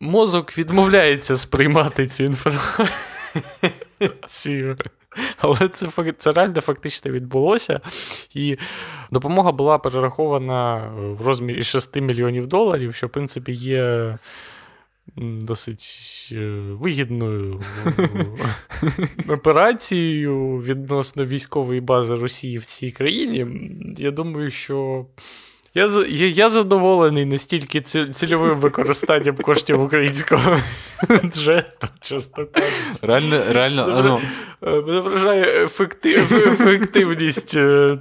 Мозок 0.00 0.58
відмовляється 0.58 1.36
сприймати 1.36 2.06
цю 2.06 2.24
інформацію. 2.24 2.86
Але 5.38 5.68
це 5.68 5.88
це 6.18 6.32
реально 6.32 6.60
фактично 6.60 7.10
відбулося. 7.10 7.80
І 8.34 8.56
допомога 9.10 9.52
була 9.52 9.78
перерахована 9.78 10.90
в 10.96 11.26
розмірі 11.26 11.62
6 11.62 11.96
мільйонів 11.96 12.46
доларів, 12.46 12.94
що, 12.94 13.06
в 13.06 13.10
принципі, 13.10 13.52
є 13.52 14.14
досить 15.16 16.28
е, 16.32 16.36
вигідною 16.70 17.60
операцією 19.28 20.58
відносно 20.58 21.24
військової 21.24 21.80
бази 21.80 22.14
Росії 22.14 22.58
в 22.58 22.64
цій 22.64 22.90
країні. 22.90 23.46
Я 23.98 24.10
думаю, 24.10 24.50
що. 24.50 25.06
Я 25.74 25.88
я, 26.08 26.26
я 26.26 26.50
задоволений 26.50 27.24
настільки 27.24 27.80
цільовим 27.80 28.58
використанням 28.58 29.36
коштів 29.36 29.80
українського 29.80 30.56
бюджету, 31.08 31.88
чесно 32.00 32.46
кажучи. 32.46 32.72
Реально, 33.02 33.40
реально, 33.52 34.02
ну... 34.04 34.20
Мене 34.62 35.00
вражає 35.00 35.64
ефектив, 35.64 36.34
ефективність. 36.46 37.56
Е, 37.56 37.98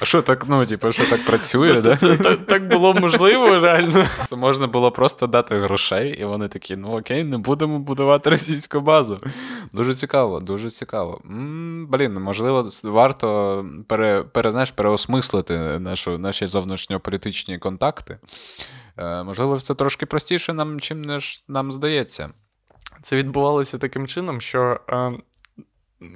а 0.00 0.04
що 0.04 0.22
так, 0.22 0.44
ну, 0.48 0.66
типу, 0.66 0.92
що 0.92 1.10
так 1.10 1.26
працює, 1.26 1.80
да? 1.80 1.96
Це, 1.96 2.16
так, 2.16 2.46
так 2.46 2.68
було 2.68 2.94
можливо, 2.94 3.58
реально. 3.58 4.04
Можна 4.32 4.66
було 4.66 4.90
просто 4.90 5.26
дати 5.26 5.58
грошей, 5.58 6.18
і 6.20 6.24
вони 6.24 6.48
такі: 6.48 6.76
ну 6.76 6.88
окей, 6.98 7.24
не 7.24 7.38
будемо 7.38 7.78
будувати 7.78 8.30
російську 8.30 8.80
базу. 8.80 9.18
Дуже 9.72 9.94
цікаво, 9.94 10.40
дуже 10.40 10.70
цікаво. 10.70 11.20
М-м, 11.24 11.86
блін, 11.90 12.14
можливо, 12.14 12.68
варто 12.84 13.64
пере, 13.88 14.22
пере, 14.22 14.50
знаєш, 14.50 14.70
переосмислити 14.70 15.58
нашу, 15.78 16.18
наші 16.18 16.46
зовнішньополітичні 16.46 17.58
контакти. 17.58 18.18
Е, 18.98 19.22
Можливо, 19.22 19.58
це 19.58 19.74
трошки 19.74 20.06
простіше 20.06 20.52
нам, 20.52 20.80
чим 20.80 21.18
нам 21.48 21.72
здається. 21.72 22.30
Це 23.02 23.16
відбувалося 23.16 23.78
таким 23.78 24.06
чином, 24.06 24.40
що 24.40 24.80
е, 24.88 25.12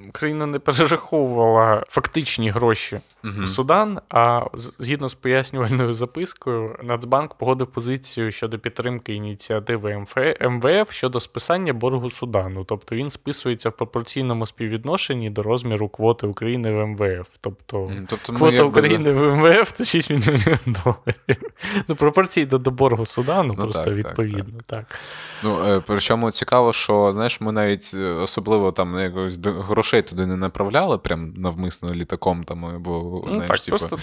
Україна 0.09 0.47
не 0.47 0.59
перераховувала 0.59 1.85
фактичні 1.89 2.51
гроші 2.51 3.01
uh-huh. 3.25 3.45
в 3.45 3.49
Судан, 3.49 4.01
а 4.09 4.47
згідно 4.55 5.09
з 5.09 5.15
пояснювальною 5.15 5.95
запискою, 5.95 6.77
Нацбанк 6.83 7.35
погодив 7.35 7.67
позицію 7.67 8.31
щодо 8.31 8.59
підтримки 8.59 9.15
ініціативи 9.15 10.07
МВФ 10.41 10.93
щодо 10.93 11.21
списання 11.21 11.73
боргу 11.73 12.11
Судану. 12.11 12.65
Тобто 12.65 12.97
він 12.97 13.11
списується 13.11 13.69
в 13.69 13.73
пропорційному 13.73 14.47
співвідношенні 14.47 15.31
до 15.31 15.43
розміру 15.43 15.89
квоти 15.89 16.27
України 16.27 16.73
в 16.73 16.87
МВФ. 16.87 17.29
Тобто, 17.41 17.91
тобто 18.09 18.33
квота 18.33 18.63
України 18.63 19.13
в 19.13 19.37
МВФ 19.37 19.73
це 19.73 19.85
6 19.85 20.11
мільйонів 20.11 20.59
доларів. 20.67 21.53
Ну, 21.89 21.95
пропорційно 21.95 22.59
до 22.59 22.71
боргу 22.71 23.07
Судану, 23.07 23.55
ну, 23.59 23.65
просто 23.65 23.85
так, 23.85 23.95
відповідно. 23.95 24.61
Так, 24.67 24.87
так. 24.89 25.01
Ну, 25.43 25.65
е, 25.65 25.83
Причому 25.87 26.31
цікаво, 26.31 26.73
що 26.73 27.13
знаєш, 27.13 27.41
ми 27.41 27.53
навіть 27.53 27.93
е, 27.95 28.05
особливо 28.05 28.73
там 28.73 28.99
якось 28.99 29.37
грошей 29.71 30.03
туди 30.03 30.27
не 30.27 30.37
направляли, 30.37 30.99
прям 30.99 31.35
навмисно 31.37 31.95
літаком 31.95 32.45
там, 32.45 32.65
або 32.65 33.25
ну, 33.27 33.35
знаєш, 33.35 33.63
так, 33.63 33.79
типу, 33.81 33.99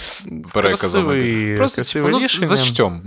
переказами. 0.53 1.55
Просто 1.57 1.81
типу, 1.81 2.07
ну, 2.07 2.19
за 2.27 2.57
чтьом. 2.57 3.03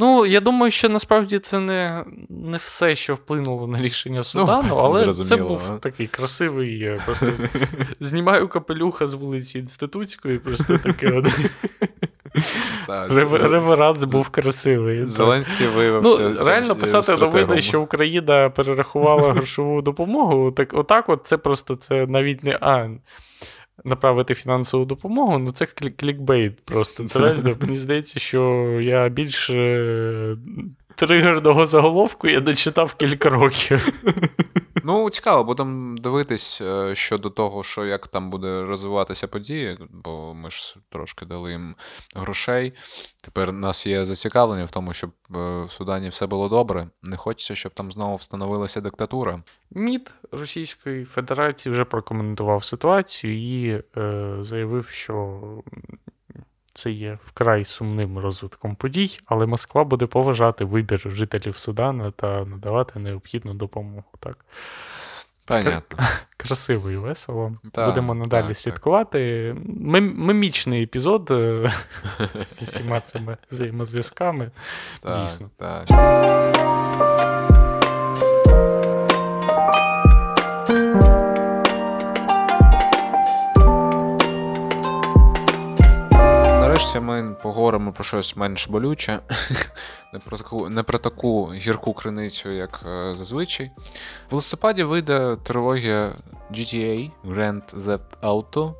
Ну, 0.00 0.26
я 0.26 0.40
думаю, 0.40 0.70
що 0.70 0.88
насправді 0.88 1.38
це 1.38 1.60
не 1.60 2.04
не 2.28 2.56
все, 2.56 2.96
що 2.96 3.14
вплинуло 3.14 3.66
на 3.66 3.78
рішення 3.78 4.16
ну, 4.16 4.24
Судану, 4.24 4.68
ну, 4.68 4.76
але 4.76 5.12
це 5.12 5.36
був 5.36 5.80
такий 5.80 6.06
красивий. 6.06 6.98
просто 7.04 7.32
Знімаю 8.00 8.48
капелюха 8.48 9.06
з 9.06 9.14
вулиці 9.14 9.58
Інститутської, 9.58 10.38
просто 10.38 10.78
таке. 10.78 11.22
Реверанс 13.42 14.04
був 14.04 14.28
красивий. 14.28 15.04
Зеленський 15.04 15.66
виявився. 15.66 16.22
Ну, 16.22 16.44
Реально 16.44 16.76
писати 16.76 17.16
новини, 17.16 17.60
що 17.60 17.80
Україна 17.82 18.50
перерахувала 18.50 19.32
грошову 19.32 19.82
допомогу. 19.82 20.52
Так, 20.52 20.74
Отак, 20.74 21.08
от 21.08 21.20
це 21.24 21.36
просто 21.36 21.76
це 21.76 22.06
навіть 22.06 22.44
не 22.44 22.58
а. 22.60 22.88
Направити 23.84 24.34
фінансову 24.34 24.84
допомогу, 24.84 25.38
ну 25.38 25.52
це 25.52 25.66
клікбейт 25.66 26.64
просто. 26.64 27.04
Це 27.04 27.18
реально, 27.18 27.56
мені 27.60 27.76
здається, 27.76 28.20
що 28.20 28.40
я 28.82 29.08
більше 29.08 30.36
тригерного 30.94 31.66
заголовку 31.66 32.28
я 32.28 32.40
дочитав 32.40 32.94
кілька 32.94 33.28
років. 33.28 33.92
Ну, 34.88 35.10
цікаво, 35.10 35.44
будемо 35.44 35.98
дивитись 35.98 36.60
е, 36.60 36.94
щодо 36.94 37.30
того, 37.30 37.62
що 37.62 37.84
як 37.84 38.06
там 38.06 38.30
буде 38.30 38.62
розвиватися 38.62 39.28
події, 39.28 39.78
бо 39.90 40.34
ми 40.34 40.50
ж 40.50 40.76
трошки 40.88 41.24
дали 41.26 41.50
їм 41.50 41.74
грошей. 42.14 42.72
Тепер 43.24 43.52
нас 43.52 43.86
є 43.86 44.04
зацікавлення 44.04 44.64
в 44.64 44.70
тому, 44.70 44.92
щоб 44.92 45.10
е, 45.10 45.64
в 45.64 45.70
Судані 45.70 46.08
все 46.08 46.26
було 46.26 46.48
добре. 46.48 46.88
Не 47.02 47.16
хочеться, 47.16 47.54
щоб 47.54 47.74
там 47.74 47.92
знову 47.92 48.16
встановилася 48.16 48.80
диктатура. 48.80 49.42
МІД 49.70 50.10
Російської 50.32 51.04
Федерації 51.04 51.72
вже 51.72 51.84
прокоментував 51.84 52.64
ситуацію 52.64 53.38
і 53.38 53.82
е, 53.96 54.36
заявив, 54.40 54.88
що 54.88 55.40
це 56.76 56.90
є 56.90 57.18
вкрай 57.26 57.64
сумним 57.64 58.18
розвитком 58.18 58.76
подій, 58.76 59.18
але 59.26 59.46
Москва 59.46 59.84
буде 59.84 60.06
поважати 60.06 60.64
вибір 60.64 61.10
жителів 61.14 61.56
Судана 61.56 62.10
та 62.10 62.44
надавати 62.44 62.98
необхідну 62.98 63.54
допомогу. 63.54 64.04
Так? 64.20 64.44
Понятно. 65.44 65.98
Красиво 66.36 66.90
і 66.90 66.96
весело. 66.96 67.52
Так, 67.72 67.88
Будемо 67.88 68.14
надалі 68.14 68.46
так, 68.46 68.58
слідкувати. 68.58 69.52
Мем- 69.66 70.14
мемічний 70.14 70.82
епізод 70.82 71.30
е, 71.30 71.70
з 72.46 72.62
усіма 72.62 73.00
цими 73.00 73.36
взаємозв'язками. 73.50 74.50
Дійсно. 75.14 75.50
Так. 75.56 77.35
Про 87.96 88.04
щось 88.04 88.36
менш 88.36 88.68
болюче, 88.68 89.20
не 90.12 90.18
про 90.18 90.38
таку 90.38 90.68
не 90.68 90.82
про 90.82 90.98
таку 90.98 91.52
гірку 91.52 91.92
криницю, 91.92 92.50
як 92.50 92.80
е, 92.86 93.14
зазвичай. 93.18 93.70
В 94.30 94.34
листопаді 94.34 94.82
вийде 94.82 95.36
трилогія 95.42 96.12
GTA 96.50 97.10
Grand 97.24 97.74
Theft 97.76 98.20
Auto. 98.22 98.74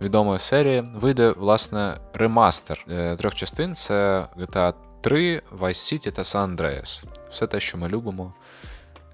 Відома 0.00 0.38
серія. 0.38 0.84
Вийде, 0.94 1.30
власне, 1.30 2.00
ремастер 2.14 2.86
е, 2.90 3.16
трьох 3.16 3.34
частин: 3.34 3.74
це 3.74 4.28
GTA 4.38 4.74
3, 5.00 5.42
Vice 5.58 5.68
City 5.68 6.12
та 6.12 6.22
San 6.22 6.56
Andreas. 6.56 7.04
Все 7.30 7.46
те, 7.46 7.60
що 7.60 7.78
ми 7.78 7.88
любимо 7.88 8.34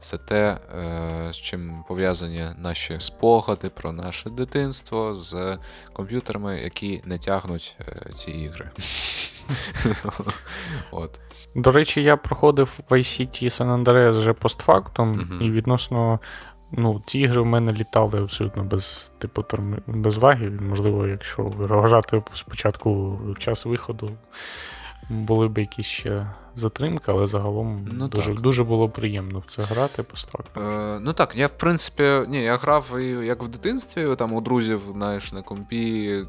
все 0.02 0.18
те, 0.18 0.58
е, 0.78 1.32
з 1.32 1.36
чим 1.36 1.84
пов'язані 1.88 2.46
наші 2.58 2.96
спогади 2.98 3.68
про 3.68 3.92
наше 3.92 4.30
дитинство 4.30 5.14
з 5.14 5.58
комп'ютерами, 5.92 6.60
які 6.60 7.02
не 7.04 7.18
тягнуть 7.18 7.76
ці 8.14 8.30
ігри. 8.30 8.70
От. 10.90 11.20
До 11.54 11.70
речі, 11.70 12.02
я 12.02 12.16
проходив 12.16 12.78
в 12.78 12.92
Vice 12.92 13.44
San 13.44 13.84
Andreas 13.84 14.18
вже 14.18 14.32
постфактум, 14.32 15.12
uh-huh. 15.12 15.42
і 15.42 15.50
відносно. 15.50 16.20
Ну, 16.74 17.02
ці 17.06 17.18
ігри 17.18 17.40
в 17.40 17.46
мене 17.46 17.72
літали 17.72 18.22
абсолютно 18.22 18.64
без 18.64 19.12
типу 19.18 19.44
без 19.86 20.18
лагів. 20.18 20.62
Можливо, 20.62 21.06
якщо 21.06 21.42
вражати 21.42 22.22
спочатку 22.32 23.20
час 23.38 23.66
виходу, 23.66 24.10
були 25.10 25.48
б 25.48 25.58
якісь 25.58 25.86
ще 25.86 26.26
затримки, 26.54 27.04
але 27.12 27.26
загалом 27.26 27.88
ну, 27.92 28.08
дуже 28.08 28.34
дуже 28.34 28.64
було 28.64 28.88
приємно 28.88 29.38
в 29.38 29.44
це 29.46 29.62
грати 29.62 30.02
по 30.02 30.16
Е, 30.60 30.98
Ну 31.00 31.12
так, 31.12 31.36
я 31.36 31.46
в 31.46 31.58
принципі, 31.58 32.02
ні, 32.28 32.42
я 32.42 32.56
грав 32.56 32.98
і 32.98 33.26
як 33.26 33.42
в 33.42 33.48
дитинстві, 33.48 34.16
там 34.16 34.32
у 34.32 34.40
друзів, 34.40 34.82
знаєш, 34.92 35.32
на 35.32 35.42
компі, 35.42 36.24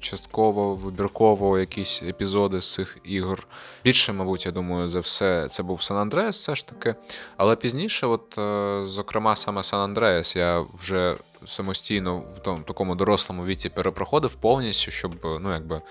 частково, 0.00 0.74
вибірково 0.74 1.58
якісь 1.58 2.02
епізоди 2.02 2.60
з 2.60 2.74
цих 2.74 2.98
ігор. 3.04 3.46
Більше, 3.84 4.12
мабуть, 4.12 4.46
я 4.46 4.52
думаю, 4.52 4.88
за 4.88 5.00
все 5.00 5.48
це 5.48 5.62
був 5.62 5.82
Сан 5.82 5.96
Андреас, 5.96 6.38
все 6.38 6.54
ж 6.54 6.66
таки. 6.66 6.94
Але 7.36 7.56
пізніше, 7.56 8.06
от, 8.06 8.38
е, 8.38 8.86
зокрема, 8.86 9.36
саме 9.36 9.62
Сан 9.62 9.80
Андреас, 9.80 10.36
я 10.36 10.64
вже. 10.74 11.16
Самостійно 11.46 12.18
в 12.18 12.38
тому 12.38 12.62
такому 12.62 12.94
дорослому 12.94 13.44
віці 13.44 13.68
перепроходив 13.68 14.34
повністю, 14.34 14.90
щоб 14.90 15.12
ну 15.40 15.52
якби 15.52 15.82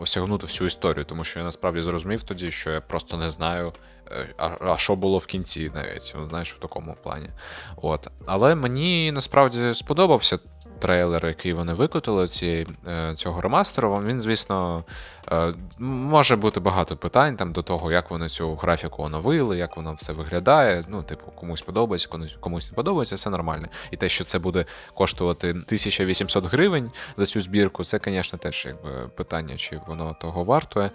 осягнути 0.00 0.46
всю 0.46 0.66
історію, 0.66 1.04
тому 1.04 1.24
що 1.24 1.38
я 1.38 1.44
насправді 1.44 1.82
зрозумів 1.82 2.22
тоді, 2.22 2.50
що 2.50 2.70
я 2.70 2.80
просто 2.80 3.16
не 3.16 3.30
знаю, 3.30 3.72
е, 4.10 4.26
а, 4.38 4.50
а 4.60 4.76
що 4.76 4.96
було 4.96 5.18
в 5.18 5.26
кінці, 5.26 5.72
навіть 5.74 6.14
знаєш, 6.28 6.54
в 6.54 6.58
такому 6.58 6.96
плані. 7.02 7.28
От. 7.76 8.06
Але 8.26 8.54
мені 8.54 9.12
насправді 9.12 9.74
сподобався 9.74 10.38
трейлер, 10.80 11.26
який 11.26 11.52
вони 11.52 11.72
викотили 11.72 12.28
ці, 12.28 12.66
е, 12.88 13.14
цього 13.16 13.40
ремастеру, 13.40 14.02
він, 14.06 14.20
звісно, 14.20 14.84
е, 15.32 15.54
може 15.78 16.36
бути 16.36 16.60
багато 16.60 16.96
питань 16.96 17.36
там 17.36 17.52
до 17.52 17.62
того, 17.62 17.92
як 17.92 18.10
вони 18.10 18.28
цю 18.28 18.54
графіку 18.54 19.02
оновили, 19.02 19.58
як 19.58 19.76
воно 19.76 19.92
все 19.92 20.12
виглядає. 20.12 20.84
Ну, 20.88 21.02
типу, 21.02 21.32
комусь 21.34 21.62
подобається, 21.62 22.08
комусь 22.40 22.70
не 22.70 22.74
подобається, 22.74 23.14
все 23.14 23.30
нормально. 23.30 23.68
І 23.90 23.96
те, 23.96 24.08
що 24.08 24.24
це 24.24 24.38
буде 24.38 24.64
коштувати 24.94 25.50
1800 25.50 26.46
гривень 26.46 26.90
за 27.16 27.26
цю 27.26 27.40
збірку, 27.40 27.84
це, 27.84 28.00
звісно, 28.04 28.38
теж 28.38 28.66
якби 28.66 29.08
питання, 29.08 29.56
чи 29.56 29.80
воно 29.86 30.16
того 30.20 30.44
вартує. 30.44 30.90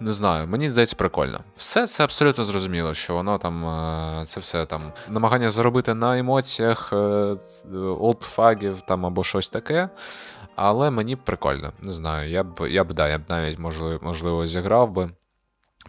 Не 0.00 0.12
знаю, 0.12 0.48
мені 0.48 0.70
здається, 0.70 0.96
прикольно. 0.96 1.40
Все 1.56 1.86
це 1.86 2.04
абсолютно 2.04 2.44
зрозуміло, 2.44 2.94
що 2.94 3.14
воно 3.14 3.38
там 3.38 3.64
е, 3.66 4.26
це 4.26 4.40
все 4.40 4.66
там 4.66 4.92
намагання 5.08 5.50
заробити 5.50 5.94
на 5.94 6.18
емоціях 6.18 6.92
олдфагів 8.00 8.80
там 8.80 9.06
або 9.06 9.24
щось 9.24 9.48
таке. 9.48 9.88
Але 10.56 10.90
мені 10.90 11.16
прикольно, 11.16 11.72
не 11.82 11.92
знаю. 11.92 12.30
Я 12.30 12.44
б 12.44 12.70
я 12.70 12.84
б 12.84 12.92
да, 12.92 13.08
я 13.08 13.18
б 13.18 13.22
навіть 13.28 13.58
можливо, 13.58 13.98
можливо 14.02 14.46
зіграв 14.46 14.90
би. 14.90 15.10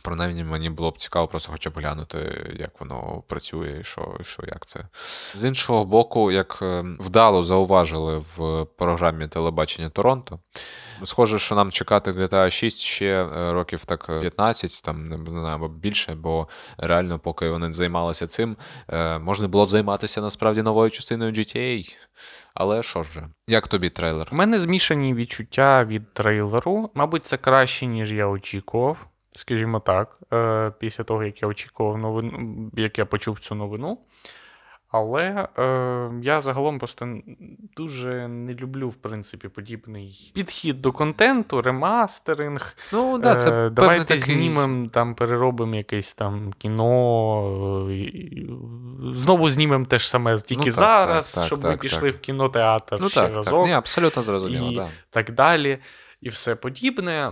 Принаймні, 0.01 0.43
мені 0.43 0.69
було 0.69 0.91
б 0.91 0.97
цікаво 0.97 1.27
просто 1.27 1.51
хоча 1.51 1.69
б 1.69 1.73
глянути, 1.75 2.17
як 2.59 2.79
воно 2.79 3.23
працює, 3.27 3.77
і 3.81 3.83
що, 3.83 4.17
і 4.19 4.23
що 4.23 4.43
як 4.47 4.65
це. 4.65 4.87
З 5.35 5.45
іншого 5.45 5.85
боку, 5.85 6.31
як 6.31 6.59
е, 6.61 6.83
вдало 6.99 7.43
зауважили 7.43 8.17
в 8.17 8.65
програмі 8.77 9.27
телебачення 9.27 9.89
Торонто, 9.89 10.39
схоже, 11.03 11.39
що 11.39 11.55
нам 11.55 11.71
чекати 11.71 12.11
GTA 12.11 12.49
6 12.49 12.79
ще 12.79 13.05
е, 13.05 13.53
років 13.53 13.85
так 13.85 14.07
15, 14.21 14.81
там 14.83 15.09
не 15.09 15.31
знаю, 15.31 15.55
або 15.55 15.67
більше, 15.67 16.15
бо 16.15 16.47
реально, 16.77 17.19
поки 17.19 17.49
вони 17.49 17.73
займалися 17.73 18.27
цим, 18.27 18.57
е, 18.89 19.19
можна 19.19 19.47
було 19.47 19.65
б 19.65 19.69
займатися 19.69 20.21
насправді 20.21 20.61
новою 20.61 20.91
частиною 20.91 21.31
GTA. 21.31 21.97
Але 22.53 22.83
що 22.83 23.03
ж, 23.03 23.23
як 23.47 23.67
тобі 23.67 23.89
трейлер? 23.89 24.29
У 24.31 24.35
мене 24.35 24.57
змішані 24.57 25.13
відчуття 25.13 25.85
від 25.85 26.13
трейлеру. 26.13 26.89
Мабуть, 26.93 27.25
це 27.25 27.37
краще, 27.37 27.85
ніж 27.85 28.11
я 28.11 28.27
очікував 28.27 28.97
скажімо 29.35 29.79
так, 29.79 30.19
е, 30.33 30.71
після 30.79 31.03
того, 31.03 31.23
як 31.23 31.41
я 31.41 31.47
очікував 31.47 31.97
новину, 31.97 32.71
як 32.73 32.97
я 32.97 33.05
почув 33.05 33.39
цю 33.39 33.55
новину. 33.55 33.97
Але 34.97 35.47
е, 35.57 36.09
я 36.21 36.41
загалом 36.41 36.79
просто 36.79 37.17
дуже 37.75 38.27
не 38.27 38.53
люблю, 38.53 38.89
в 38.89 38.95
принципі, 38.95 39.47
подібний 39.47 40.31
підхід 40.33 40.81
до 40.81 40.91
контенту, 40.91 41.61
ремастеринг. 41.61 42.75
Ну, 42.93 43.17
да, 43.17 43.35
це 43.35 43.65
е, 43.65 43.69
Давайте 43.69 44.05
такий... 44.05 44.19
знімемо, 44.19 44.87
там, 44.89 45.15
переробимо 45.15 45.75
якесь 45.75 46.13
там 46.13 46.53
кіно. 46.57 47.87
Е, 47.91 48.17
знову 49.13 49.49
знімемо 49.49 49.85
те 49.85 49.97
ж 49.97 50.09
саме 50.09 50.37
тільки 50.37 50.55
ну, 50.55 50.63
так, 50.63 50.73
зараз, 50.73 51.33
так, 51.33 51.45
щоб 51.45 51.61
так, 51.61 51.71
ви 51.71 51.77
пішли 51.77 52.09
в 52.09 52.19
кінотеатр 52.19 52.97
ну, 53.01 53.09
ще 53.09 53.21
так, 53.21 53.35
разок. 53.35 53.53
Так, 53.53 53.65
Ні, 53.65 53.73
абсолютно 53.73 54.21
зрозуміло. 54.21 54.71
І 54.71 54.75
да. 54.75 54.89
так 55.09 55.31
далі. 55.31 55.77
І 56.21 56.29
все 56.29 56.55
подібне. 56.55 57.31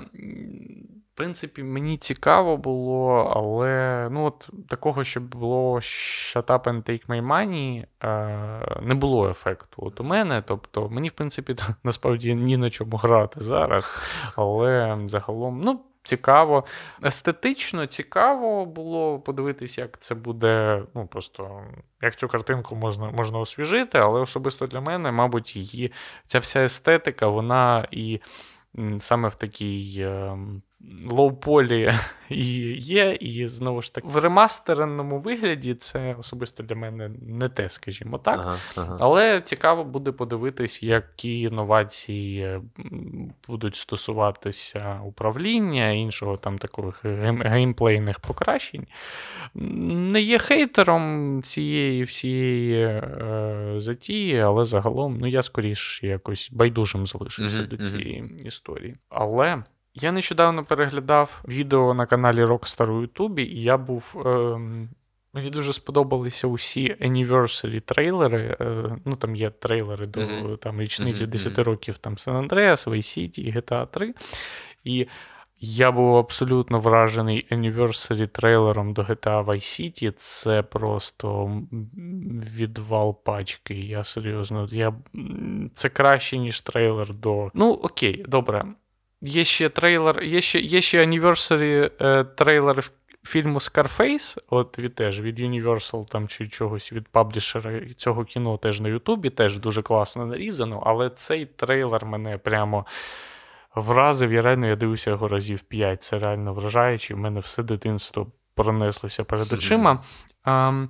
В 1.13 1.15
принципі, 1.15 1.63
мені 1.63 1.97
цікаво 1.97 2.57
було, 2.57 3.33
але 3.35 4.07
ну 4.11 4.25
от 4.25 4.49
такого, 4.69 5.03
щоб 5.03 5.23
було 5.23 5.75
shut 5.75 6.45
up 6.45 6.63
and 6.63 6.83
take 6.89 7.07
my 7.07 7.27
money, 7.27 7.85
е, 8.03 8.81
не 8.81 8.93
було 8.95 9.29
ефекту 9.29 9.83
от 9.85 9.99
у 9.99 10.03
мене. 10.03 10.43
Тобто, 10.47 10.89
мені, 10.89 11.09
в 11.09 11.11
принципі, 11.11 11.55
насправді 11.83 12.35
ні 12.35 12.57
на 12.57 12.69
чому 12.69 12.97
грати 12.97 13.39
зараз. 13.39 14.03
Але 14.35 14.99
загалом, 15.07 15.61
ну, 15.63 15.79
цікаво. 16.03 16.63
Естетично 17.03 17.85
цікаво 17.85 18.65
було 18.65 19.19
подивитися, 19.19 19.81
як 19.81 19.97
це 19.97 20.15
буде. 20.15 20.83
Ну, 20.95 21.07
просто 21.07 21.63
як 22.01 22.15
цю 22.15 22.27
картинку 22.27 22.75
можна 22.75 23.11
можна 23.11 23.39
освіжити, 23.39 23.97
але 23.97 24.19
особисто 24.19 24.67
для 24.67 24.81
мене, 24.81 25.11
мабуть, 25.11 25.55
її 25.55 25.91
ця 26.27 26.39
вся 26.39 26.63
естетика, 26.63 27.27
вона 27.27 27.87
і 27.91 28.19
саме 28.99 29.29
в 29.29 29.35
такій. 29.35 30.07
Лоу-полі 31.09 31.93
і 32.29 32.45
є, 32.77 33.17
і 33.19 33.47
знову 33.47 33.81
ж 33.81 33.93
таки 33.93 34.07
в 34.07 34.17
ремастереному 34.17 35.19
вигляді 35.19 35.73
це 35.73 36.15
особисто 36.19 36.63
для 36.63 36.75
мене 36.75 37.11
не 37.21 37.49
те, 37.49 37.69
скажімо 37.69 38.17
так. 38.17 38.39
Ага, 38.39 38.57
ага. 38.75 38.97
Але 38.99 39.41
цікаво 39.41 39.83
буде 39.83 40.11
подивитись, 40.11 40.83
які 40.83 41.39
інновації 41.39 42.59
будуть 43.47 43.75
стосуватися 43.75 45.01
управління, 45.05 45.89
іншого 45.89 46.37
там 46.37 46.57
таких 46.57 47.05
геймплейних 47.45 48.19
покращень. 48.19 48.87
Не 49.53 50.21
є 50.21 50.39
хейтером 50.39 51.41
цієї 51.43 52.03
всієї 52.03 52.83
е, 52.83 53.73
затії, 53.77 54.39
але 54.39 54.65
загалом 54.65 55.17
ну, 55.19 55.27
я 55.27 55.41
скоріш 55.41 56.03
якось 56.03 56.49
байдужим 56.51 57.07
залишився 57.07 57.59
mm-hmm, 57.59 57.67
до 57.67 57.77
цієї 57.77 58.21
mm-hmm. 58.21 58.47
історії. 58.47 58.95
Але. 59.09 59.63
Я 59.95 60.11
нещодавно 60.11 60.65
переглядав 60.65 61.43
відео 61.47 61.93
на 61.93 62.05
каналі 62.05 62.45
Rockstar 62.45 62.89
у 62.91 63.01
Ютубі, 63.01 63.43
і 63.43 63.63
я 63.63 63.77
був. 63.77 64.23
Е, 64.25 64.59
Мені 65.35 65.49
дуже 65.49 65.73
сподобалися 65.73 66.47
усі 66.47 66.95
anniversary 67.01 67.81
трейлери. 67.81 68.57
Е, 68.61 68.97
ну 69.05 69.15
там 69.15 69.35
є 69.35 69.49
трейлери 69.49 70.05
до 70.05 70.19
mm-hmm. 70.19 70.57
там, 70.57 70.81
річниці 70.81 71.25
mm-hmm. 71.25 71.29
10 71.29 71.59
років 71.59 71.97
там 71.97 72.15
San 72.15 72.47
Andreas, 72.47 72.89
Vice 72.89 73.19
City 73.19 73.39
і 73.39 73.53
GTA 73.53 73.87
3. 73.87 74.13
І 74.83 75.07
я 75.59 75.91
був 75.91 76.15
абсолютно 76.15 76.79
вражений 76.79 77.47
anniversary 77.51 78.27
трейлером 78.27 78.93
до 78.93 79.01
GTA 79.01 79.45
Vice 79.45 79.55
City. 79.55 80.13
Це 80.17 80.61
просто 80.61 81.61
відвал 82.57 83.23
пачки. 83.23 83.73
Я 83.73 84.03
серйозно. 84.03 84.67
Я... 84.71 84.93
Це 85.73 85.89
краще, 85.89 86.37
ніж 86.37 86.61
трейлер 86.61 87.13
до. 87.13 87.51
Ну, 87.53 87.71
окей, 87.73 88.25
добре. 88.27 88.65
Є 89.25 89.43
ще 89.43 89.69
трейлер, 89.69 90.23
є 90.23 90.41
ще 90.41 90.59
є 90.59 90.81
ще 90.81 91.05
anniversary 91.05 91.91
е, 92.01 92.23
трейлер 92.23 92.91
фільму 93.23 93.59
Scarface, 93.59 94.37
от 94.49 94.79
від 94.79 94.95
теж 94.95 95.21
від 95.21 95.39
Universal 95.39 96.05
там 96.05 96.27
чи 96.27 96.47
чогось 96.47 96.93
від 96.93 97.07
паблішера 97.07 97.79
цього 97.97 98.23
кіно 98.23 98.57
теж 98.57 98.81
на 98.81 98.89
Ютубі, 98.89 99.29
теж 99.29 99.59
дуже 99.59 99.81
класно 99.81 100.25
нарізано, 100.25 100.83
але 100.85 101.09
цей 101.09 101.45
трейлер 101.45 102.05
мене 102.05 102.37
прямо 102.37 102.85
вразив. 103.75 104.33
Я 104.33 104.41
реально 104.41 104.67
я 104.67 104.75
дивився 104.75 105.09
його 105.09 105.27
разів 105.27 105.61
5. 105.61 106.03
Це 106.03 106.19
реально 106.19 106.53
вражаюче. 106.53 107.13
У 107.13 107.17
мене 107.17 107.39
все 107.39 107.63
дитинство 107.63 108.27
пронеслося 108.55 109.23
перед 109.23 109.53
очима. 109.53 110.03
А, 110.43 110.85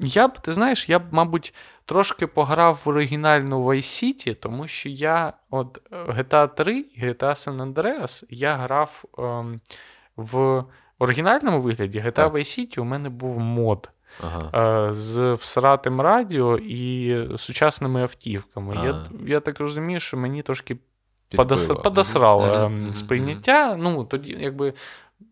я 0.00 0.28
б, 0.28 0.38
ти 0.38 0.52
знаєш, 0.52 0.88
я 0.88 0.98
б, 0.98 1.02
мабуть, 1.10 1.54
трошки 1.84 2.26
пограв 2.26 2.82
в 2.84 2.88
оригінальну 2.88 3.64
Vice 3.66 3.76
City, 3.76 4.34
тому 4.34 4.68
що 4.68 4.88
я 4.88 5.32
от 5.50 5.90
GTA 5.90 6.54
3 6.54 6.78
і 6.78 7.02
GTA 7.02 7.18
San 7.18 7.72
Andreas 7.72 8.24
я 8.30 8.56
грав 8.56 9.04
ем, 9.18 9.60
в 10.16 10.64
оригінальному 10.98 11.60
вигляді 11.60 12.00
GTA 12.00 12.12
так. 12.12 12.32
Vice 12.32 12.38
City 12.38 12.80
у 12.80 12.84
мене 12.84 13.08
був 13.08 13.38
мод. 13.38 13.90
Ага. 14.20 14.86
Е, 14.88 14.92
з 14.92 15.32
всратим 15.32 16.00
радіо 16.00 16.58
і 16.58 17.18
сучасними 17.38 18.02
автівками. 18.02 18.74
Ага. 18.76 18.86
Я 18.86 19.10
я 19.26 19.40
так 19.40 19.60
розумію, 19.60 20.00
що 20.00 20.16
мені 20.16 20.42
трошки 20.42 20.76
подос, 21.36 21.66
подосрало 21.66 22.44
mm 22.44 22.92
сприйняття. 22.92 23.76
Ну, 23.76 24.04
тоді, 24.04 24.36
якби 24.40 24.72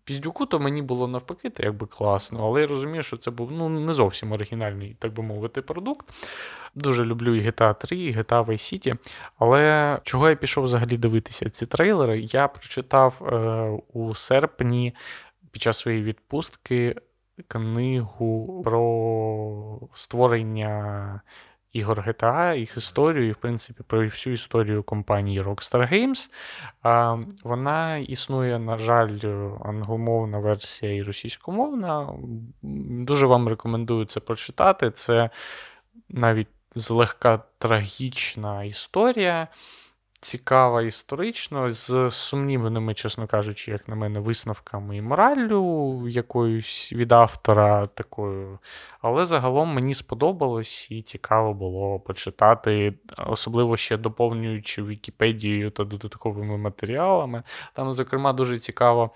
Піздюку, 0.05 0.47
то 0.47 0.61
мені 0.61 0.83
було 0.83 1.09
навпаки, 1.09 1.51
то 1.51 1.63
якби 1.63 1.87
класно, 1.87 2.47
але 2.47 2.61
я 2.61 2.67
розумію, 2.67 3.03
що 3.03 3.17
це 3.17 3.31
був 3.31 3.53
ну, 3.53 3.69
не 3.69 3.93
зовсім 3.93 4.33
оригінальний, 4.33 4.97
так 4.99 5.13
би 5.13 5.23
мовити, 5.23 5.63
продукт. 5.63 6.07
Дуже 6.75 7.05
люблю 7.05 7.35
і 7.35 7.41
GTA 7.41 7.79
3, 7.79 7.97
і 7.97 8.17
GTA 8.17 8.45
Vice 8.45 8.53
City. 8.53 8.97
Але 9.39 9.99
чого 10.03 10.29
я 10.29 10.37
пішов 10.37 10.65
взагалі 10.65 10.97
дивитися 10.97 11.51
ці 11.51 11.67
трейлери? 11.67 12.21
Я 12.21 12.49
прочитав 12.49 13.23
е, 13.23 13.79
у 13.93 14.15
серпні 14.15 14.95
під 15.51 15.63
час 15.63 15.79
своєї 15.79 16.03
відпустки 16.05 16.97
книгу 17.49 18.63
про 18.65 19.89
створення 19.95 21.21
ігор 21.73 22.05
GTA, 22.07 22.57
їх 22.57 22.77
історію, 22.77 23.29
і, 23.29 23.33
в 23.33 23.37
принципі, 23.37 23.83
про 23.87 24.05
всю 24.05 24.35
історію 24.35 24.83
компанії 24.83 25.43
Rockstar 25.43 25.93
Games. 25.93 26.31
Вона 27.45 27.97
існує, 27.97 28.59
на 28.59 28.79
жаль, 28.79 29.19
англомовна 29.65 30.39
версія 30.39 30.95
і 30.95 31.03
російськомовна. 31.03 32.15
Дуже 32.63 33.27
вам 33.27 33.49
рекомендую 33.49 34.05
це 34.05 34.21
прочитати. 34.21 34.91
Це 34.91 35.31
навіть 36.09 36.49
злегка 36.75 37.43
трагічна 37.59 38.65
історія 38.65 39.49
цікава 40.23 40.83
історично, 40.83 41.71
з 41.71 42.11
сумнівними, 42.11 42.95
чесно 42.95 43.27
кажучи, 43.27 43.71
як 43.71 43.89
на 43.89 43.95
мене, 43.95 44.21
висновками 44.21 44.97
і 44.97 45.03
мораллю 45.03 46.09
якоюсь 46.09 46.93
від 46.93 47.13
автора 47.13 47.87
такою. 47.87 48.59
Але 49.01 49.25
загалом 49.25 49.69
мені 49.69 49.95
сподобалось 49.95 50.91
і 50.91 51.03
цікаво 51.03 51.55
було 51.55 52.01
почитати, 52.01 52.95
особливо 53.27 53.77
ще 53.77 53.97
доповнюючи 53.97 54.83
Вікіпедію 54.83 55.71
та 55.71 55.85
додатковими 55.85 56.59
матеріалами. 56.59 57.43
Там, 57.73 57.95
зокрема, 57.95 58.33
дуже 58.33 58.59
цікаво, 58.59 59.11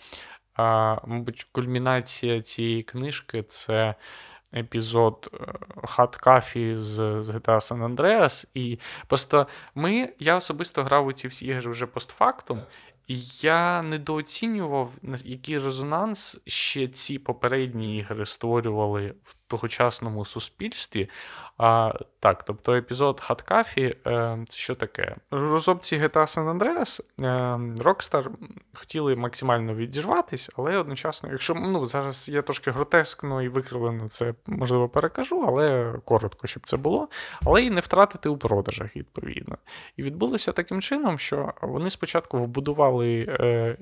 мабуть, 1.07 1.47
кульмінація 1.53 2.43
цієї 2.43 2.83
книжки 2.83 3.43
це 3.43 3.95
епізод 4.55 5.31
Хат 5.85 6.17
Кафі 6.17 6.75
з 6.79 7.01
GTA 7.01 7.57
San 7.57 7.95
Andreas. 7.95 8.47
І 8.55 8.79
просто 9.07 9.47
ми, 9.75 10.13
я 10.19 10.37
особисто 10.37 10.85
грав 10.85 11.07
у 11.07 11.13
ці 11.13 11.29
всі 11.29 11.47
ігри 11.47 11.71
вже 11.71 11.87
постфактум. 11.87 12.63
І 13.07 13.17
я 13.41 13.83
недооцінював, 13.83 14.93
який 15.25 15.59
резонанс 15.59 16.41
ще 16.47 16.89
ці 16.89 17.19
попередні 17.19 17.97
ігри 17.99 18.27
створювали 18.27 19.15
в 19.23 19.36
тогочасному 19.47 20.25
суспільстві. 20.25 21.11
А, 21.59 21.93
Так, 22.21 22.43
тобто 22.43 22.75
епізод 22.75 23.21
Хаткафі 23.21 23.97
е, 24.07 24.39
це 24.49 24.59
що 24.59 24.75
таке? 24.75 25.17
Розробці 25.31 25.97
GTA 25.97 26.13
San 26.13 26.59
Andreas 26.59 27.01
е, 27.21 27.25
Rockstar 27.83 28.27
хотіли 28.75 29.17
максимально 29.17 29.75
відірватися, 29.75 30.53
але 30.57 30.77
одночасно, 30.77 31.29
якщо 31.33 31.55
ну, 31.55 31.87
зараз 31.87 32.29
я 32.29 32.43
трошки 32.43 32.71
гротескно 32.71 33.43
і 33.43 33.49
викривлено 33.49 34.09
це 34.09 34.35
можливо 34.47 34.89
перекажу, 34.89 35.45
але 35.47 35.95
коротко, 36.05 36.47
щоб 36.47 36.67
це 36.67 36.77
було, 36.77 37.09
але 37.45 37.63
і 37.63 37.71
не 37.71 37.81
втратити 37.81 38.29
у 38.29 38.37
продажах, 38.37 38.97
відповідно. 38.97 39.59
І 39.97 40.03
відбулося 40.03 40.53
таким 40.53 40.83
чином, 40.83 41.19
що 41.19 41.53
вони 41.63 41.91
спочатку 41.91 42.39
вбудували 42.39 43.27
е, 43.29 43.77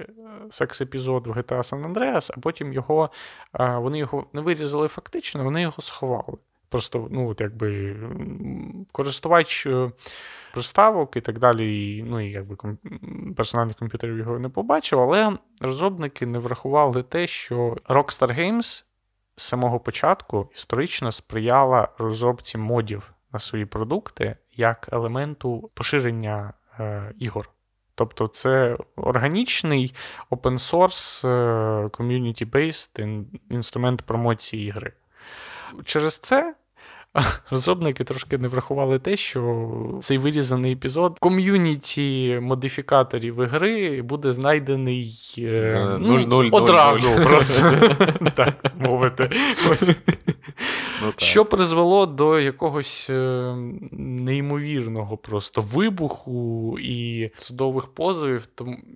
секс-епізод 0.51 1.27
в 1.27 1.31
GTA 1.31 1.59
San 1.59 1.93
Andreas, 1.93 2.31
а 2.37 2.41
потім 2.41 2.73
його 2.73 3.11
е, 3.61 3.77
вони 3.79 3.99
його 3.99 4.27
не 4.33 4.41
вирізали 4.41 4.89
фактично, 4.89 5.45
вони 5.55 5.63
його 5.63 5.83
сховали. 5.83 6.39
Просто, 6.69 7.09
ну, 7.11 7.29
от 7.29 7.41
якби 7.41 7.97
користувач 8.93 9.67
е, 9.67 9.93
приставок 10.53 11.17
і 11.17 11.21
так 11.21 11.39
далі, 11.39 11.97
і, 11.97 12.03
ну, 12.03 12.21
і 12.21 12.31
якби 12.31 12.57
персональних 13.37 13.77
комп'ютерів 13.77 14.19
його 14.19 14.39
не 14.39 14.49
побачив, 14.49 15.01
але 15.01 15.39
розробники 15.61 16.27
не 16.27 16.39
врахували 16.39 17.03
те, 17.03 17.27
що 17.27 17.77
Rockstar 17.89 18.39
Games 18.39 18.85
з 19.37 19.43
самого 19.43 19.81
початку 19.81 20.51
історично 20.55 21.13
сприяла 21.13 21.89
розробці 21.99 22.59
модів 22.59 23.13
на 23.33 23.39
свої 23.39 23.67
продукти 23.67 24.37
як 24.57 24.89
елементу 24.93 25.71
поширення 25.75 26.53
е, 26.81 27.13
ігор. 27.19 27.51
Тобто 27.95 28.29
це 28.29 28.77
органічний 28.97 29.95
open 30.31 30.53
source 30.53 31.29
е, 31.29 31.87
community-based 31.87 33.25
інструмент 33.51 34.03
промоції 34.03 34.69
ігри. 34.69 34.93
Через 35.85 36.19
це 36.19 36.55
розробники 37.51 38.05
трошки 38.05 38.39
не 38.39 38.49
врахували 38.49 38.99
те, 38.99 39.17
що 39.17 39.69
цей 40.03 40.19
вирізаний 40.19 40.73
епізод 40.73 41.19
ком'юніті 41.19 42.39
модифікаторів 42.43 43.43
ігри 43.43 44.03
буде 44.03 44.33
знайдений 44.33 45.35
е, 45.39 45.97
ну, 46.01 46.49
одразу 46.53 47.09
просто. 47.25 47.73
Так 48.35 48.55
мовити. 48.79 49.31
Ну, 51.05 51.13
що 51.17 51.45
призвело 51.45 52.07
до 52.07 52.41
якогось 52.41 53.07
е, 53.11 53.55
неймовірного 53.93 55.17
просто 55.17 55.61
вибуху 55.61 56.79
і 56.79 57.31
судових 57.35 57.87
позовів, 57.87 58.49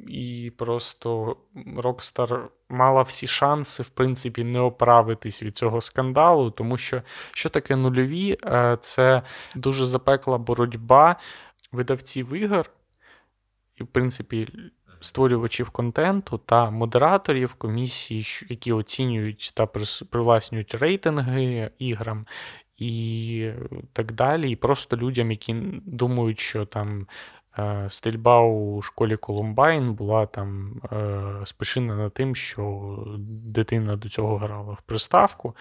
і 0.08 0.52
просто 0.56 1.36
Rockstar 1.76 2.40
мала 2.68 3.02
всі 3.02 3.26
шанси, 3.26 3.82
в 3.82 3.88
принципі, 3.88 4.44
не 4.44 4.60
оправитись 4.60 5.42
від 5.42 5.56
цього 5.56 5.80
скандалу, 5.80 6.50
тому 6.50 6.78
що 6.78 7.02
що 7.32 7.48
таке 7.48 7.76
нульові? 7.76 8.38
Е, 8.44 8.78
це 8.80 9.22
дуже 9.54 9.86
запекла 9.86 10.38
боротьба 10.38 11.16
видавців 11.72 12.34
ігор, 12.34 12.70
і, 13.76 13.84
в 13.84 13.86
принципі, 13.86 14.48
створювачів 15.00 15.70
контенту 15.70 16.38
та 16.38 16.70
модераторів 16.70 17.54
комісії, 17.54 18.24
які 18.48 18.72
оцінюють 18.72 19.52
та 19.54 19.66
привласнюють 20.10 20.74
рейтинги 20.74 21.70
іграм. 21.78 22.26
І 22.76 23.50
так 23.92 24.12
далі, 24.12 24.50
і 24.50 24.56
просто 24.56 24.96
людям, 24.96 25.30
які 25.30 25.54
думають, 25.84 26.40
що 26.40 26.64
там 26.64 27.06
Е, 27.58 27.86
стрільба 27.88 28.40
у 28.40 28.82
школі 28.82 29.16
Колумбайн 29.16 29.94
була 29.94 30.26
там 30.26 30.80
е, 30.92 31.22
спричинена 31.44 32.10
тим, 32.10 32.34
що 32.34 33.04
дитина 33.28 33.96
до 33.96 34.08
цього 34.08 34.36
грала 34.36 34.72
в 34.72 34.82
приставку. 34.82 35.56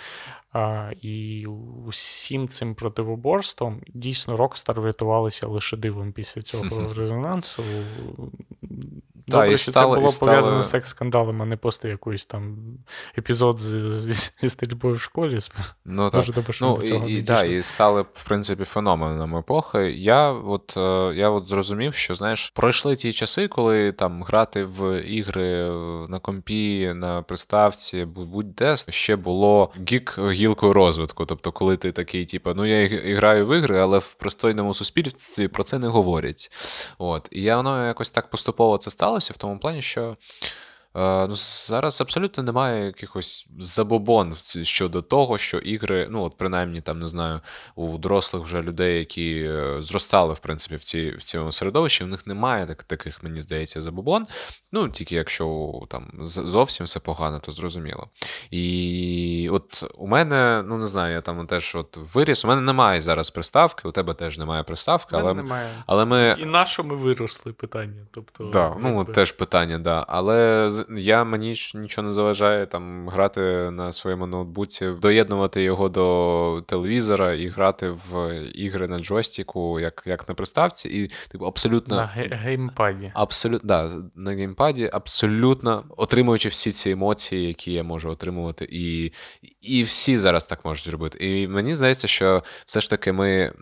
І 1.02 1.46
усім 1.88 2.48
цим 2.48 2.76
противоборством 2.76 3.82
дійсно 3.94 4.38
Рокстар 4.38 4.82
врятувалися 4.82 5.48
лише 5.48 5.78
дивом 5.78 6.12
після 6.12 6.42
цього 6.42 6.64
резонансу. 6.98 7.64
Добре, 9.28 9.54
і 9.54 9.58
що 9.58 9.72
стало, 9.72 9.96
це 9.96 10.00
було 10.00 10.10
стало... 10.10 10.30
пов'язано 10.30 10.64
з 10.64 10.70
секс-скандалом, 10.70 11.42
а 11.42 11.46
не 11.46 11.58
просто 11.58 11.88
якийсь 11.88 12.26
там 12.26 12.58
епізод 13.18 13.60
зі 13.60 14.50
стрільбою 14.50 14.96
в 14.96 15.02
школі. 15.02 15.38
Ну, 15.86 16.10
Дуже 16.10 16.34
добре, 16.34 16.54
що 16.54 16.66
ну, 16.66 16.78
цього 16.78 17.08
і, 17.08 17.14
і, 17.14 17.22
да, 17.22 17.44
і 17.44 17.64
стали, 17.64 18.02
в 18.02 18.24
принципі, 18.28 18.64
феноменом 18.64 19.38
епохи. 19.38 19.92
Я 19.92 20.32
от 20.32 20.78
е, 20.78 21.14
я 21.16 21.30
от 21.30 21.50
зрозумів, 21.50 21.94
що 21.94 22.16
знаєш, 22.16 22.52
пройшли 22.56 22.96
ті 22.96 23.14
часи, 23.14 23.48
коли 23.48 23.92
там 23.92 24.24
грати 24.24 24.64
в 24.64 25.02
ігри 25.02 25.70
на 26.10 26.20
компі, 26.20 26.94
на 26.96 27.22
приставці, 27.22 28.06
будь-де 28.06 28.76
ще 28.78 29.16
було 29.16 29.72
гік 29.92 30.20
гілкою 30.32 30.74
розвитку. 30.74 31.26
Тобто, 31.26 31.52
коли 31.52 31.78
ти 31.78 31.92
такий, 31.92 32.26
типу, 32.26 32.54
ну 32.54 32.66
я 32.66 32.84
і 32.84 33.14
граю 33.14 33.48
в 33.48 33.58
ігри, 33.58 33.80
але 33.80 33.98
в 33.98 34.14
пристойному 34.14 34.74
суспільстві 34.74 35.48
про 35.48 35.64
це 35.64 35.80
не 35.80 35.88
говорять. 35.88 36.52
От. 36.98 37.28
І 37.32 37.42
я 37.42 37.58
воно 37.58 37.88
якось 37.88 38.10
так 38.10 38.30
поступово 38.30 38.78
це 38.78 38.92
стало 38.92 39.17
сталося 39.22 39.34
в 39.34 39.38
тому 39.38 39.60
плані, 39.60 39.82
що 39.82 40.18
ну, 40.98 41.36
Зараз 41.68 42.02
абсолютно 42.02 42.44
немає 42.44 42.86
якихось 42.86 43.48
забобон 43.60 44.36
щодо 44.64 45.02
того, 45.02 45.38
що 45.38 45.58
ігри, 45.58 46.08
ну, 46.12 46.24
от 46.24 46.38
принаймні, 46.38 46.82
там, 46.82 47.00
не 47.00 47.08
знаю, 47.08 47.42
у 47.76 47.98
дорослих 47.98 48.44
вже 48.44 48.62
людей, 48.62 49.00
які 49.00 49.36
е, 49.36 49.78
зростали, 49.80 50.34
в 50.34 50.40
принципі, 50.40 50.76
в 50.76 50.84
ці, 50.84 51.12
в 51.12 51.24
цьому 51.24 51.52
середовищі, 51.52 52.04
у 52.04 52.08
них 52.08 52.28
немає 52.28 52.66
так, 52.66 52.84
таких, 52.84 53.24
мені 53.24 53.42
здається, 53.42 53.82
забобон. 53.82 54.28
Ну, 54.72 54.90
тільки 54.90 55.16
якщо 55.16 55.72
там 55.90 56.12
зовсім 56.24 56.86
все 56.86 57.00
погано, 57.00 57.40
то 57.40 57.52
зрозуміло. 57.52 58.08
І 58.52 59.50
от 59.52 59.84
у 59.98 60.08
мене, 60.08 60.64
ну 60.68 60.78
не 60.78 60.88
знаю, 60.88 61.14
я 61.14 61.22
там 61.22 61.48
теж 61.48 61.76
от 61.76 61.98
виріс, 62.14 62.46
у 62.46 62.48
мене 62.48 62.62
немає 62.62 63.02
зараз 63.02 63.30
приставки, 63.30 63.88
у 63.88 63.92
тебе 63.92 64.14
теж 64.14 64.38
немає 64.38 64.64
приставки, 64.64 65.16
але 65.16 65.34
немає. 65.34 65.70
але 65.86 66.06
ми. 66.06 66.36
І 66.40 66.46
на 66.46 66.66
що 66.66 66.84
ми 66.84 66.96
виросли 66.96 67.54
питання? 67.54 68.08
Тобто, 68.12 68.44
да, 68.44 68.76
ну, 68.80 69.06
теж 69.06 69.32
питання, 69.32 69.80
да. 69.80 70.06
Але 70.08 70.72
я 70.96 71.24
мені 71.24 71.56
ж 71.56 71.78
нічого 71.78 72.08
не 72.08 72.14
заважає 72.14 72.66
там 72.66 73.10
грати 73.10 73.42
на 73.72 73.94
своєму 73.94 74.28
ноутбуці, 74.28 74.88
доєднувати 75.02 75.64
його 75.64 75.90
до 75.90 76.64
телевізора 76.68 77.34
і 77.34 77.48
грати 77.48 77.90
в 77.90 78.34
ігри 78.54 78.88
на 78.88 79.00
джойстику, 79.00 79.80
як 79.80 80.04
як 80.06 80.30
на 80.30 80.36
приставці, 80.36 80.90
і 80.90 81.12
типу 81.32 81.46
абсолютно 81.46 81.96
на 81.96 82.06
геймпаді. 82.32 83.12
Абсолютно 83.16 83.68
да, 83.68 83.92
на 84.16 84.32
геймпаді, 84.32 84.90
абсолютно 84.94 85.84
отримуючи 85.98 86.50
всі 86.50 86.72
ці 86.72 86.90
емоції, 86.90 87.48
які 87.48 87.74
я 87.74 87.84
можу 87.84 88.10
отримувати, 88.10 88.68
і 88.72 89.12
і 89.68 89.84
всі 89.84 90.18
зараз 90.18 90.46
так 90.46 90.66
можуть 90.66 90.88
робити. 90.88 91.18
І 91.22 91.48
мені 91.48 91.76
здається, 91.76 92.08
що 92.08 92.44
все 92.66 92.82
ж 92.82 92.90
таки 92.90 93.12
ми 93.12 93.30
е, 93.30 93.54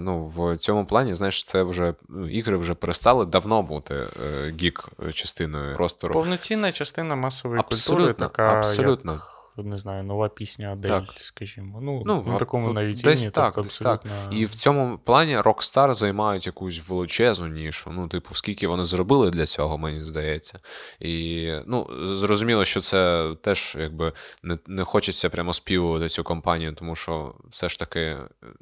ну, 0.00 0.24
в 0.24 0.56
цьому 0.56 0.86
плані, 0.86 1.14
знаєш, 1.14 1.44
це 1.44 1.62
вже 1.62 1.94
ну, 2.08 2.28
ігри 2.28 2.56
вже 2.56 2.74
перестали 2.74 3.26
давно 3.26 3.62
бути 3.62 3.94
е, 3.94 4.54
гік 4.60 4.88
частиною 5.12 5.74
простору. 5.74 6.14
Повноцінна 6.14 6.72
частина 6.72 7.14
масової 7.14 7.60
абсолютно, 7.60 8.06
культури, 8.06 8.28
така 8.28 8.58
абсолютно. 8.58 9.12
як 9.12 9.33
не 9.62 9.76
знаю, 9.76 10.04
нова 10.04 10.28
пісня 10.28 10.72
Адель, 10.72 10.88
так. 10.88 11.04
скажімо. 11.16 11.78
Ну, 11.82 12.02
ну 12.06 12.24
на 12.26 12.38
такому 12.38 12.72
навіть 12.72 13.00
десь 13.02 13.20
рівні, 13.20 13.30
так, 13.30 13.54
тобто, 13.54 13.62
десь 13.62 13.80
абсолютно... 13.80 14.10
так. 14.24 14.32
І 14.32 14.44
в 14.44 14.54
цьому 14.54 14.98
плані 14.98 15.38
Rockstar 15.38 15.94
займають 15.94 16.46
якусь 16.46 16.88
величезну 16.88 17.46
нішу. 17.46 17.90
Ну, 17.90 18.08
типу, 18.08 18.34
скільки 18.34 18.66
вони 18.66 18.84
зробили 18.84 19.30
для 19.30 19.46
цього, 19.46 19.78
мені 19.78 20.02
здається. 20.02 20.58
І 21.00 21.50
ну, 21.66 21.86
зрозуміло, 22.16 22.64
що 22.64 22.80
це 22.80 23.30
теж 23.42 23.76
якби 23.80 24.12
не 24.42 24.58
не 24.66 24.84
хочеться 24.84 25.30
прямо 25.30 25.52
співувати 25.52 26.08
цю 26.08 26.24
компанію, 26.24 26.74
тому 26.74 26.96
що 26.96 27.34
все 27.50 27.68
ж 27.68 27.78
таки 27.78 28.16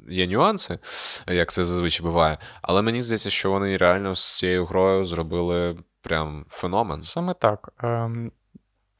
є 0.09 0.27
нюанси, 0.27 0.79
як 1.27 1.51
це 1.51 1.63
зазвичай 1.63 2.05
буває. 2.05 2.37
Але 2.61 2.81
мені 2.81 3.01
здається, 3.01 3.29
що 3.29 3.51
вони 3.51 3.77
реально 3.77 4.15
з 4.15 4.37
цією 4.37 4.65
грою 4.65 5.05
зробили 5.05 5.77
прям 6.01 6.45
феномен. 6.49 7.03
Саме 7.03 7.33
так. 7.33 7.69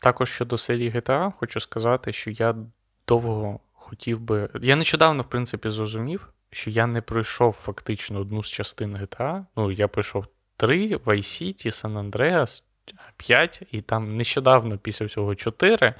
Також 0.03 0.29
щодо 0.29 0.57
серії 0.57 0.91
GTA, 0.91 1.31
хочу 1.39 1.59
сказати, 1.59 2.13
що 2.13 2.31
я 2.31 2.55
довго 3.07 3.59
хотів 3.73 4.19
би. 4.19 4.49
Я 4.61 4.75
нещодавно, 4.75 5.23
в 5.23 5.29
принципі, 5.29 5.69
зрозумів, 5.69 6.29
що 6.51 6.69
я 6.69 6.87
не 6.87 7.01
пройшов 7.01 7.53
фактично 7.53 8.19
одну 8.19 8.43
з 8.43 8.47
частин 8.47 8.97
GTA. 8.97 9.45
Ну, 9.55 9.71
я 9.71 9.87
пройшов 9.87 10.25
3, 10.57 10.95
Vice 10.95 11.17
City, 11.17 11.67
San 11.67 12.11
Andreas, 12.11 12.63
5, 13.17 13.61
і 13.71 13.81
там 13.81 14.17
нещодавно, 14.17 14.77
після 14.77 15.05
всього 15.05 15.35
4. 15.35 15.93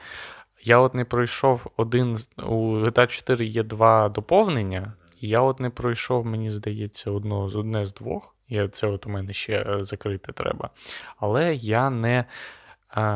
Я 0.64 0.78
от 0.78 0.94
не 0.94 1.06
пройшов 1.06 1.62
один. 1.78 2.18
У 2.38 2.80
GTA 2.80 3.08
4 3.08 3.46
є 3.46 3.64
два 3.64 4.10
доповнення, 4.10 4.94
і 5.20 5.28
я 5.28 5.42
от 5.42 5.60
не 5.60 5.70
пройшов, 5.70 6.26
мені 6.26 6.50
здається, 6.50 7.12
одно, 7.12 7.44
одне 7.44 7.86
з 7.86 7.94
двох. 7.94 8.36
І 8.48 8.68
це 8.68 8.88
от 8.88 9.06
у 9.06 9.10
мене 9.10 9.34
ще 9.34 9.78
закрити 9.82 10.32
треба. 10.32 10.70
Але 11.18 11.56
я 11.56 11.90
не. 11.90 12.26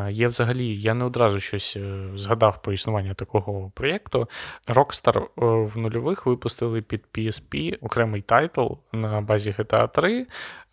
Є 0.09 0.27
взагалі, 0.27 0.81
я 0.81 0.93
не 0.93 1.05
одразу 1.05 1.39
щось 1.39 1.77
е, 1.77 2.09
згадав 2.15 2.61
про 2.61 2.73
існування 2.73 3.13
такого 3.13 3.71
проєкту. 3.75 4.29
Rockstar 4.67 5.17
е, 5.17 5.27
в 5.73 5.77
нульових 5.77 6.25
випустили 6.25 6.81
під 6.81 7.05
PSP 7.13 7.77
окремий 7.81 8.21
title 8.21 8.67
на 8.91 9.21
базі 9.21 9.51
GTA 9.51 9.91
3 9.91 10.27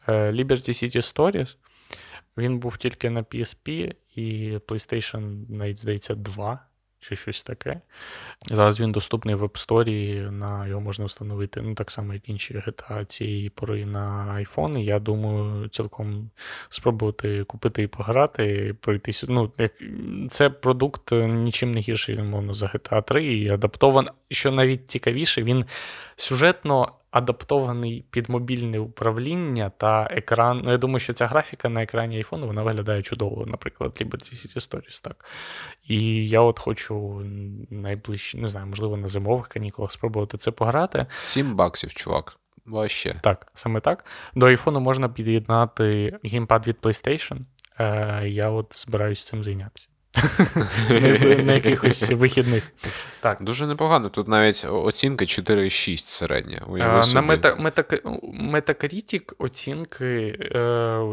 е, 0.09 0.13
Liberty 0.33 0.69
City 0.69 0.97
Stories. 0.97 1.57
Він 2.37 2.59
був 2.59 2.77
тільки 2.77 3.11
на 3.11 3.23
PSP 3.23 3.93
і 4.15 4.59
PlayStation, 4.69 5.45
навіть 5.49 5.79
здається, 5.79 6.15
2 6.15 6.67
чи 7.09 7.17
щось 7.17 7.43
таке. 7.43 7.81
Зараз 8.47 8.81
він 8.81 8.93
доступний 8.93 9.35
в 9.35 9.43
App 9.45 9.67
Store, 9.67 10.31
на 10.31 10.67
його 10.67 10.81
можна 10.81 11.05
встановити, 11.05 11.63
ну 11.63 11.75
так 11.75 11.91
само, 11.91 12.15
як 12.15 12.29
інші 12.29 12.55
GTA 12.55 13.05
цієї 13.05 13.51
пори 13.51 13.87
на 13.87 14.27
iPhone. 14.41 14.79
Я 14.79 14.99
думаю, 14.99 15.69
цілком 15.69 16.31
спробувати 16.69 17.45
купити 17.45 17.83
і 17.83 17.87
пограти, 17.87 18.75
пройтись. 18.81 19.25
Ну, 19.29 19.53
як 19.59 19.73
це 20.31 20.51
продукт 20.51 21.13
нічим 21.13 21.73
не 21.73 21.81
гірший, 21.81 22.23
мовно, 22.23 22.55
за 22.55 22.67
GTA 22.67 23.05
3 23.05 23.25
і 23.25 23.49
адаптований. 23.49 24.11
Що 24.31 24.51
навіть 24.51 24.91
цікавіше, 24.91 25.43
він 25.43 25.65
сюжетно 26.17 26.93
адаптований 27.15 28.05
під 28.11 28.31
мобільне 28.31 28.79
управління 28.79 29.71
та 29.77 30.09
екран. 30.11 30.63
Ну, 30.65 30.71
я 30.71 30.79
думаю, 30.79 31.01
що 31.01 31.13
ця 31.13 31.27
графіка 31.27 31.69
на 31.69 31.83
екрані 31.83 32.25
iPhone 32.25 32.47
вона 32.47 32.63
виглядає 32.63 33.03
чудово, 33.03 33.47
наприклад, 33.47 33.93
Liberty 34.01 34.35
City 34.35 34.57
Stories. 34.57 35.05
так. 35.05 35.31
І 35.85 36.29
я 36.29 36.41
от 36.41 36.59
хочу 36.59 37.23
найближче, 37.71 38.39
не 38.39 38.49
знаю, 38.49 38.67
можливо, 38.67 38.97
на 38.97 39.09
зимових 39.09 39.49
канікулах 39.49 39.91
спробувати 39.91 40.39
це 40.39 40.51
пограти. 40.51 41.07
7 41.19 41.57
баксів, 41.57 41.95
чувак. 41.95 42.37
Ваще. 42.67 43.21
Так, 43.23 43.47
саме 43.55 43.81
так. 43.81 44.05
До 44.35 44.47
iPhone 44.47 44.81
можна 44.81 45.09
під'єднати 45.09 46.19
геймпад 46.25 46.67
від 46.67 46.77
PlayStation. 46.83 47.39
Е, 47.79 48.29
Я 48.29 48.51
от 48.51 48.75
збираюсь 48.77 49.25
цим 49.25 49.45
зайнятися. 49.45 49.89
на 51.45 51.53
якихось 51.53 52.11
вихідних. 52.11 52.73
Так. 53.21 53.43
Дуже 53.43 53.67
непогано. 53.67 54.09
Тут 54.09 54.29
навіть 54.29 54.67
оцінка 54.71 55.25
4,6 55.25 55.97
середня. 55.97 56.63
На 56.69 57.23
Metacritic 58.53 59.33
оцінки 59.39 60.39
е, 60.55 60.59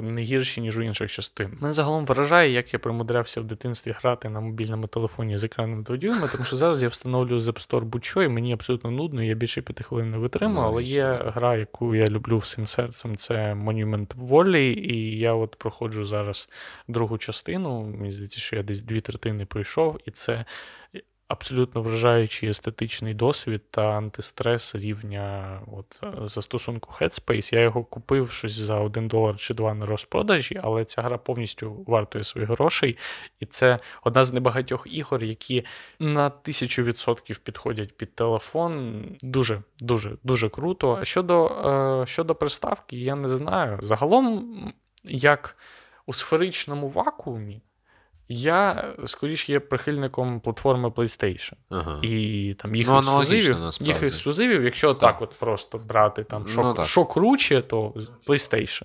не 0.03 0.21
гірші, 0.21 0.61
ніж 0.61 0.77
у 0.77 0.81
інших 0.81 1.11
частин. 1.11 1.57
Мене 1.59 1.73
загалом 1.73 2.05
вражає, 2.05 2.51
як 2.51 2.73
я 2.73 2.79
примудрявся 2.79 3.41
в 3.41 3.43
дитинстві 3.43 3.95
грати 4.01 4.29
на 4.29 4.39
мобільному 4.39 4.87
телефоні 4.87 5.37
з 5.37 5.43
екраном 5.43 5.83
2 5.83 5.97
дюйма, 5.97 6.27
тому 6.31 6.43
що 6.43 6.55
зараз 6.55 6.83
я 6.83 6.89
встановлюю 6.89 7.39
з 7.39 7.49
App 7.49 7.67
Store 7.69 7.81
будь-що, 7.81 8.23
і 8.23 8.27
мені 8.27 8.53
абсолютно 8.53 8.91
нудно, 8.91 9.23
я 9.23 9.33
більше 9.33 9.61
п'яти 9.61 9.83
хвилин 9.83 10.11
не 10.11 10.17
витримав, 10.17 10.65
але 10.65 10.83
є 10.83 11.19
гра, 11.35 11.55
яку 11.55 11.95
я 11.95 12.07
люблю 12.07 12.37
всім 12.37 12.67
серцем, 12.67 13.17
це 13.17 13.33
Monument 13.53 14.15
Valley, 14.27 14.73
і 14.73 15.19
я 15.19 15.33
от 15.33 15.55
проходжу 15.55 16.05
зараз 16.05 16.49
другу 16.87 17.17
частину. 17.17 17.81
Мені 17.97 18.11
здається, 18.11 18.39
що 18.39 18.55
я 18.55 18.63
десь 18.63 18.81
дві 18.91 19.01
третини 19.01 19.45
пройшов, 19.45 19.99
і 20.05 20.11
це 20.11 20.45
абсолютно 21.31 21.81
вражаючий 21.81 22.49
естетичний 22.49 23.13
досвід 23.13 23.61
та 23.71 23.81
антистрес 23.81 24.75
рівня 24.75 25.59
от, 25.71 25.99
е, 26.03 26.27
застосунку 26.27 26.93
Headspace. 26.99 27.55
Я 27.55 27.61
його 27.61 27.83
купив 27.83 28.31
щось 28.31 28.51
за 28.51 28.75
1 28.75 29.07
долар 29.07 29.35
чи 29.37 29.53
2 29.53 29.73
на 29.73 29.85
розпродажі, 29.85 30.59
але 30.63 30.85
ця 30.85 31.01
гра 31.01 31.17
повністю 31.17 31.83
вартує 31.87 32.23
своїх 32.23 32.49
грошей. 32.49 32.97
І 33.39 33.45
це 33.45 33.79
одна 34.03 34.23
з 34.23 34.33
небагатьох 34.33 34.87
ігор, 34.89 35.23
які 35.23 35.65
на 35.99 36.29
тисячу 36.29 36.83
відсотків 36.83 37.37
підходять 37.37 37.97
під 37.97 38.15
телефон. 38.15 39.03
Дуже, 39.21 39.61
дуже, 39.79 40.17
дуже 40.23 40.49
круто. 40.49 40.99
Щодо, 41.03 41.45
е, 42.03 42.07
Щодо 42.07 42.35
приставки, 42.35 42.97
я 42.97 43.15
не 43.15 43.29
знаю. 43.29 43.79
Загалом, 43.81 44.73
як 45.03 45.57
у 46.05 46.13
сферичному 46.13 46.89
вакуумі. 46.89 47.61
Я 48.31 48.93
скоріш 49.05 49.49
є 49.49 49.59
прихильником 49.59 50.39
платформи 50.39 50.89
PlayStation. 50.89 51.53
Ага. 51.69 51.99
І 52.01 52.55
там 52.59 52.75
їх 52.75 52.87
ну, 52.87 52.97
ексклюзивів, 52.97 53.57
їх 53.79 54.03
ексклюзивів, 54.03 54.63
якщо 54.63 54.93
так. 54.93 55.11
так 55.11 55.21
от 55.21 55.39
просто 55.39 55.77
брати 55.77 56.23
там 56.23 56.47
що, 56.47 56.73
ну, 56.77 56.85
що 56.85 57.05
круче, 57.05 57.61
то 57.61 57.93
PlayStation. 58.27 58.83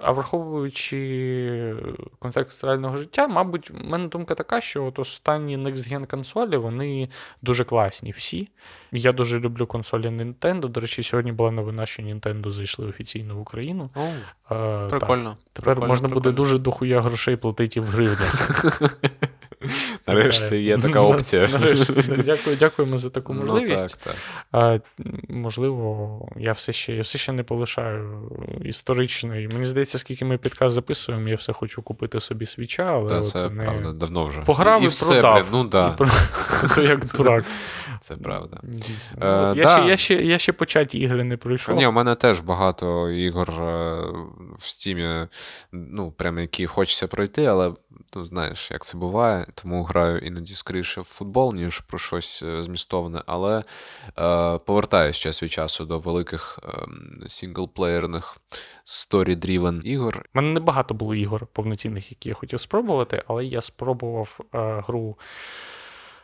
А 0.00 0.12
враховуючи 0.12 1.74
контекст 2.18 2.64
реального 2.64 2.96
життя, 2.96 3.28
мабуть, 3.28 3.70
в 3.70 3.84
мене 3.84 4.08
думка 4.08 4.34
така, 4.34 4.60
що 4.60 4.84
от 4.84 4.98
останні 4.98 5.58
Next-Gen 5.58 6.06
консолі 6.06 6.56
вони 6.56 7.08
дуже 7.42 7.64
класні 7.64 8.10
всі. 8.10 8.48
Я 8.92 9.12
дуже 9.12 9.40
люблю 9.40 9.66
консолі 9.66 10.08
Nintendo. 10.08 10.68
До 10.68 10.80
речі, 10.80 11.02
сьогодні 11.02 11.32
була 11.32 11.50
новина, 11.50 11.86
що 11.86 12.02
Nintendo 12.02 12.50
зайшли 12.50 12.86
офіційно 12.86 13.34
в 13.36 13.40
Україну. 13.40 13.90
О, 13.94 14.08
а, 14.54 14.86
Прикольно. 14.90 15.30
Так. 15.30 15.38
Тепер 15.52 15.64
прикольно, 15.64 15.88
можна 15.88 16.08
прикольно. 16.08 16.24
буде 16.24 16.36
дуже 16.36 16.58
дохуя 16.58 17.00
грошей 17.00 17.36
платити 17.36 17.80
в 17.80 17.84
гривнях. 17.84 18.75
Нарешті 20.06 20.56
є 20.56 20.78
така 20.78 21.00
опція. 21.00 21.46
Дякую, 22.24 22.56
Дякуємо 22.56 22.98
за 22.98 23.10
таку 23.10 23.34
можливість. 23.34 23.98
Ну, 24.06 24.12
так, 24.12 24.14
так. 24.50 24.82
Можливо, 25.28 26.28
я 26.36 26.52
все 26.52 26.72
ще 26.72 26.92
я 26.92 27.02
все 27.02 27.18
ще 27.18 27.32
не 27.32 27.42
полишаю 27.42 28.30
історичної. 28.64 29.48
Мені 29.48 29.64
здається, 29.64 29.98
скільки 29.98 30.24
ми 30.24 30.38
підказ 30.38 30.72
записуємо, 30.72 31.28
я 31.28 31.36
все 31.36 31.52
хочу 31.52 31.82
купити 31.82 32.20
собі 32.20 32.46
свіча, 32.46 32.82
але. 32.82 33.08
Та, 33.08 33.18
от 33.18 33.28
це 33.28 33.50
не... 33.50 33.62
правда, 33.62 33.92
давно 33.92 34.24
вже. 34.24 34.40
Пограв 34.40 34.82
і, 34.82 34.84
і 34.84 34.88
все, 34.88 35.20
продав. 35.20 35.46
Ну, 35.52 35.64
да. 35.64 35.88
І 35.88 35.96
про... 35.96 36.10
То 36.74 36.82
як 36.82 37.06
дурак. 37.06 37.44
Це 38.00 38.16
правда. 38.16 38.60
Дійсно. 38.62 39.26
Е, 39.26 39.52
я, 39.56 39.64
да. 39.64 39.78
ще, 39.78 39.88
я, 39.88 39.96
ще, 39.96 40.14
я 40.14 40.38
ще 40.38 40.52
початі 40.52 40.98
ігри 40.98 41.24
не 41.24 41.36
пройшов. 41.36 41.76
Ні, 41.76 41.86
у 41.86 41.92
мене 41.92 42.14
теж 42.14 42.40
багато 42.40 43.10
ігор 43.10 43.50
е, 43.50 44.04
в 44.58 44.66
стімі, 44.66 45.26
ну, 45.72 46.10
прямо 46.10 46.40
які 46.40 46.66
хочеться 46.66 47.06
пройти, 47.06 47.44
але 47.44 47.72
ну, 48.14 48.24
знаєш, 48.24 48.70
як 48.70 48.84
це 48.84 48.98
буває, 48.98 49.46
тому 49.54 49.82
граю 49.82 50.18
іноді 50.18 50.54
скоріше 50.54 51.00
в 51.00 51.04
футбол, 51.04 51.54
ніж 51.54 51.80
про 51.80 51.98
щось 51.98 52.42
е, 52.42 52.62
змістовне, 52.62 53.22
але 53.26 53.58
е, 54.18 54.58
повертаюсь 54.58 55.16
час 55.16 55.42
від 55.42 55.50
часу 55.50 55.84
до 55.84 55.98
великих 55.98 56.58
е, 56.62 56.68
сінглплеєрних 57.28 58.38
story-driven 58.84 59.82
ігор. 59.82 60.24
У 60.34 60.38
мене 60.38 60.52
небагато 60.52 60.94
було 60.94 61.14
ігор 61.14 61.46
повноцінних, 61.46 62.10
які 62.10 62.28
я 62.28 62.34
хотів 62.34 62.60
спробувати, 62.60 63.22
але 63.26 63.44
я 63.44 63.60
спробував 63.60 64.40
е, 64.54 64.82
гру 64.86 65.18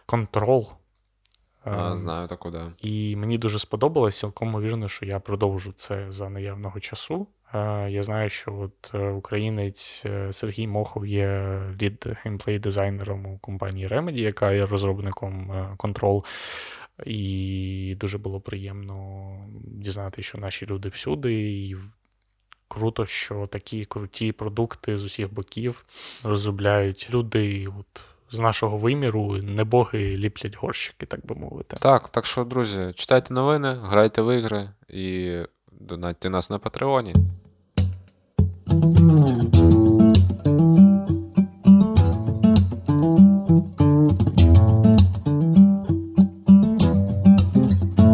Control. 0.09 0.67
А, 1.65 1.97
Знаю 1.97 2.29
таку, 2.29 2.51
да. 2.51 2.63
І 2.83 3.17
мені 3.17 3.39
дуже 3.39 3.59
сподобалось, 3.59 4.19
цілком 4.19 4.49
ймовірно, 4.49 4.89
що 4.89 5.07
я 5.07 5.21
продовжу 5.21 5.73
це 5.77 6.11
за 6.11 6.31
наявного 6.31 6.81
часу. 6.81 7.27
Я 7.89 8.03
знаю, 8.03 8.31
що 8.31 8.55
от 8.55 8.95
е, 8.95 9.11
українець 9.11 10.03
е, 10.07 10.33
Сергій 10.33 10.67
Мохов 10.67 11.07
є 11.07 11.61
лід 11.83 12.07
геймплей-дизайнером 12.25 13.35
у 13.35 13.39
компанії 13.39 13.89
Remedy, 13.89 14.21
яка 14.21 14.53
є 14.53 14.67
розробником 14.67 15.53
е, 15.53 15.77
Control. 15.79 16.25
І 17.07 17.97
дуже 18.01 18.19
було 18.19 18.41
приємно 18.41 19.33
дізнати, 19.65 20.23
що 20.23 20.39
наші 20.39 20.67
люди 20.67 20.89
всюди. 20.89 21.33
І 21.33 21.77
круто, 22.69 23.07
що 23.07 23.47
такі 23.47 23.85
круті 23.85 24.33
продукти 24.33 24.97
з 24.97 25.05
усіх 25.05 25.35
боків 25.35 25.85
розробляють 26.25 27.09
люди. 27.13 27.69
от 27.79 28.05
з 28.31 28.39
нашого 28.39 28.77
виміру 28.77 29.33
не 29.33 29.65
боги 29.65 30.17
ліплять 30.17 30.57
горщики, 30.57 31.07
так 31.07 31.27
би 31.27 31.35
мовити. 31.35 31.77
Так, 31.81 32.09
так 32.09 32.27
що, 32.27 32.45
друзі, 32.45 32.93
читайте 32.95 33.35
новини, 33.35 33.79
грайте 33.83 34.23
в 34.23 34.39
ігри 34.39 34.71
і 34.89 35.37
донатьте 35.73 36.31
нас 36.31 36.51
на 36.51 36.59
Патреоні. 36.59 37.15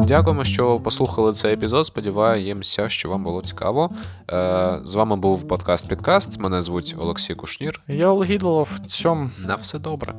Дякуємо, 0.09 0.45
що 0.45 0.81
послухали 0.81 1.33
цей 1.33 1.55
епізод. 1.55 1.87
Сподіваємося, 1.87 2.89
що 2.89 3.09
вам 3.09 3.25
було 3.25 3.43
цікаво. 3.43 3.91
Е, 4.33 4.81
з 4.85 4.95
вами 4.95 5.17
був 5.17 5.49
подкаст 5.49 5.89
Підкаст. 5.89 6.41
Мене 6.41 6.63
звуть 6.63 6.95
Олексій 6.99 7.35
Кушнір. 7.35 7.81
Я 7.89 8.09
Олег 8.09 8.31
Ідолов. 8.31 8.69
Цьом. 8.87 9.33
На 9.47 9.55
все 9.55 9.79
добре. 9.79 10.15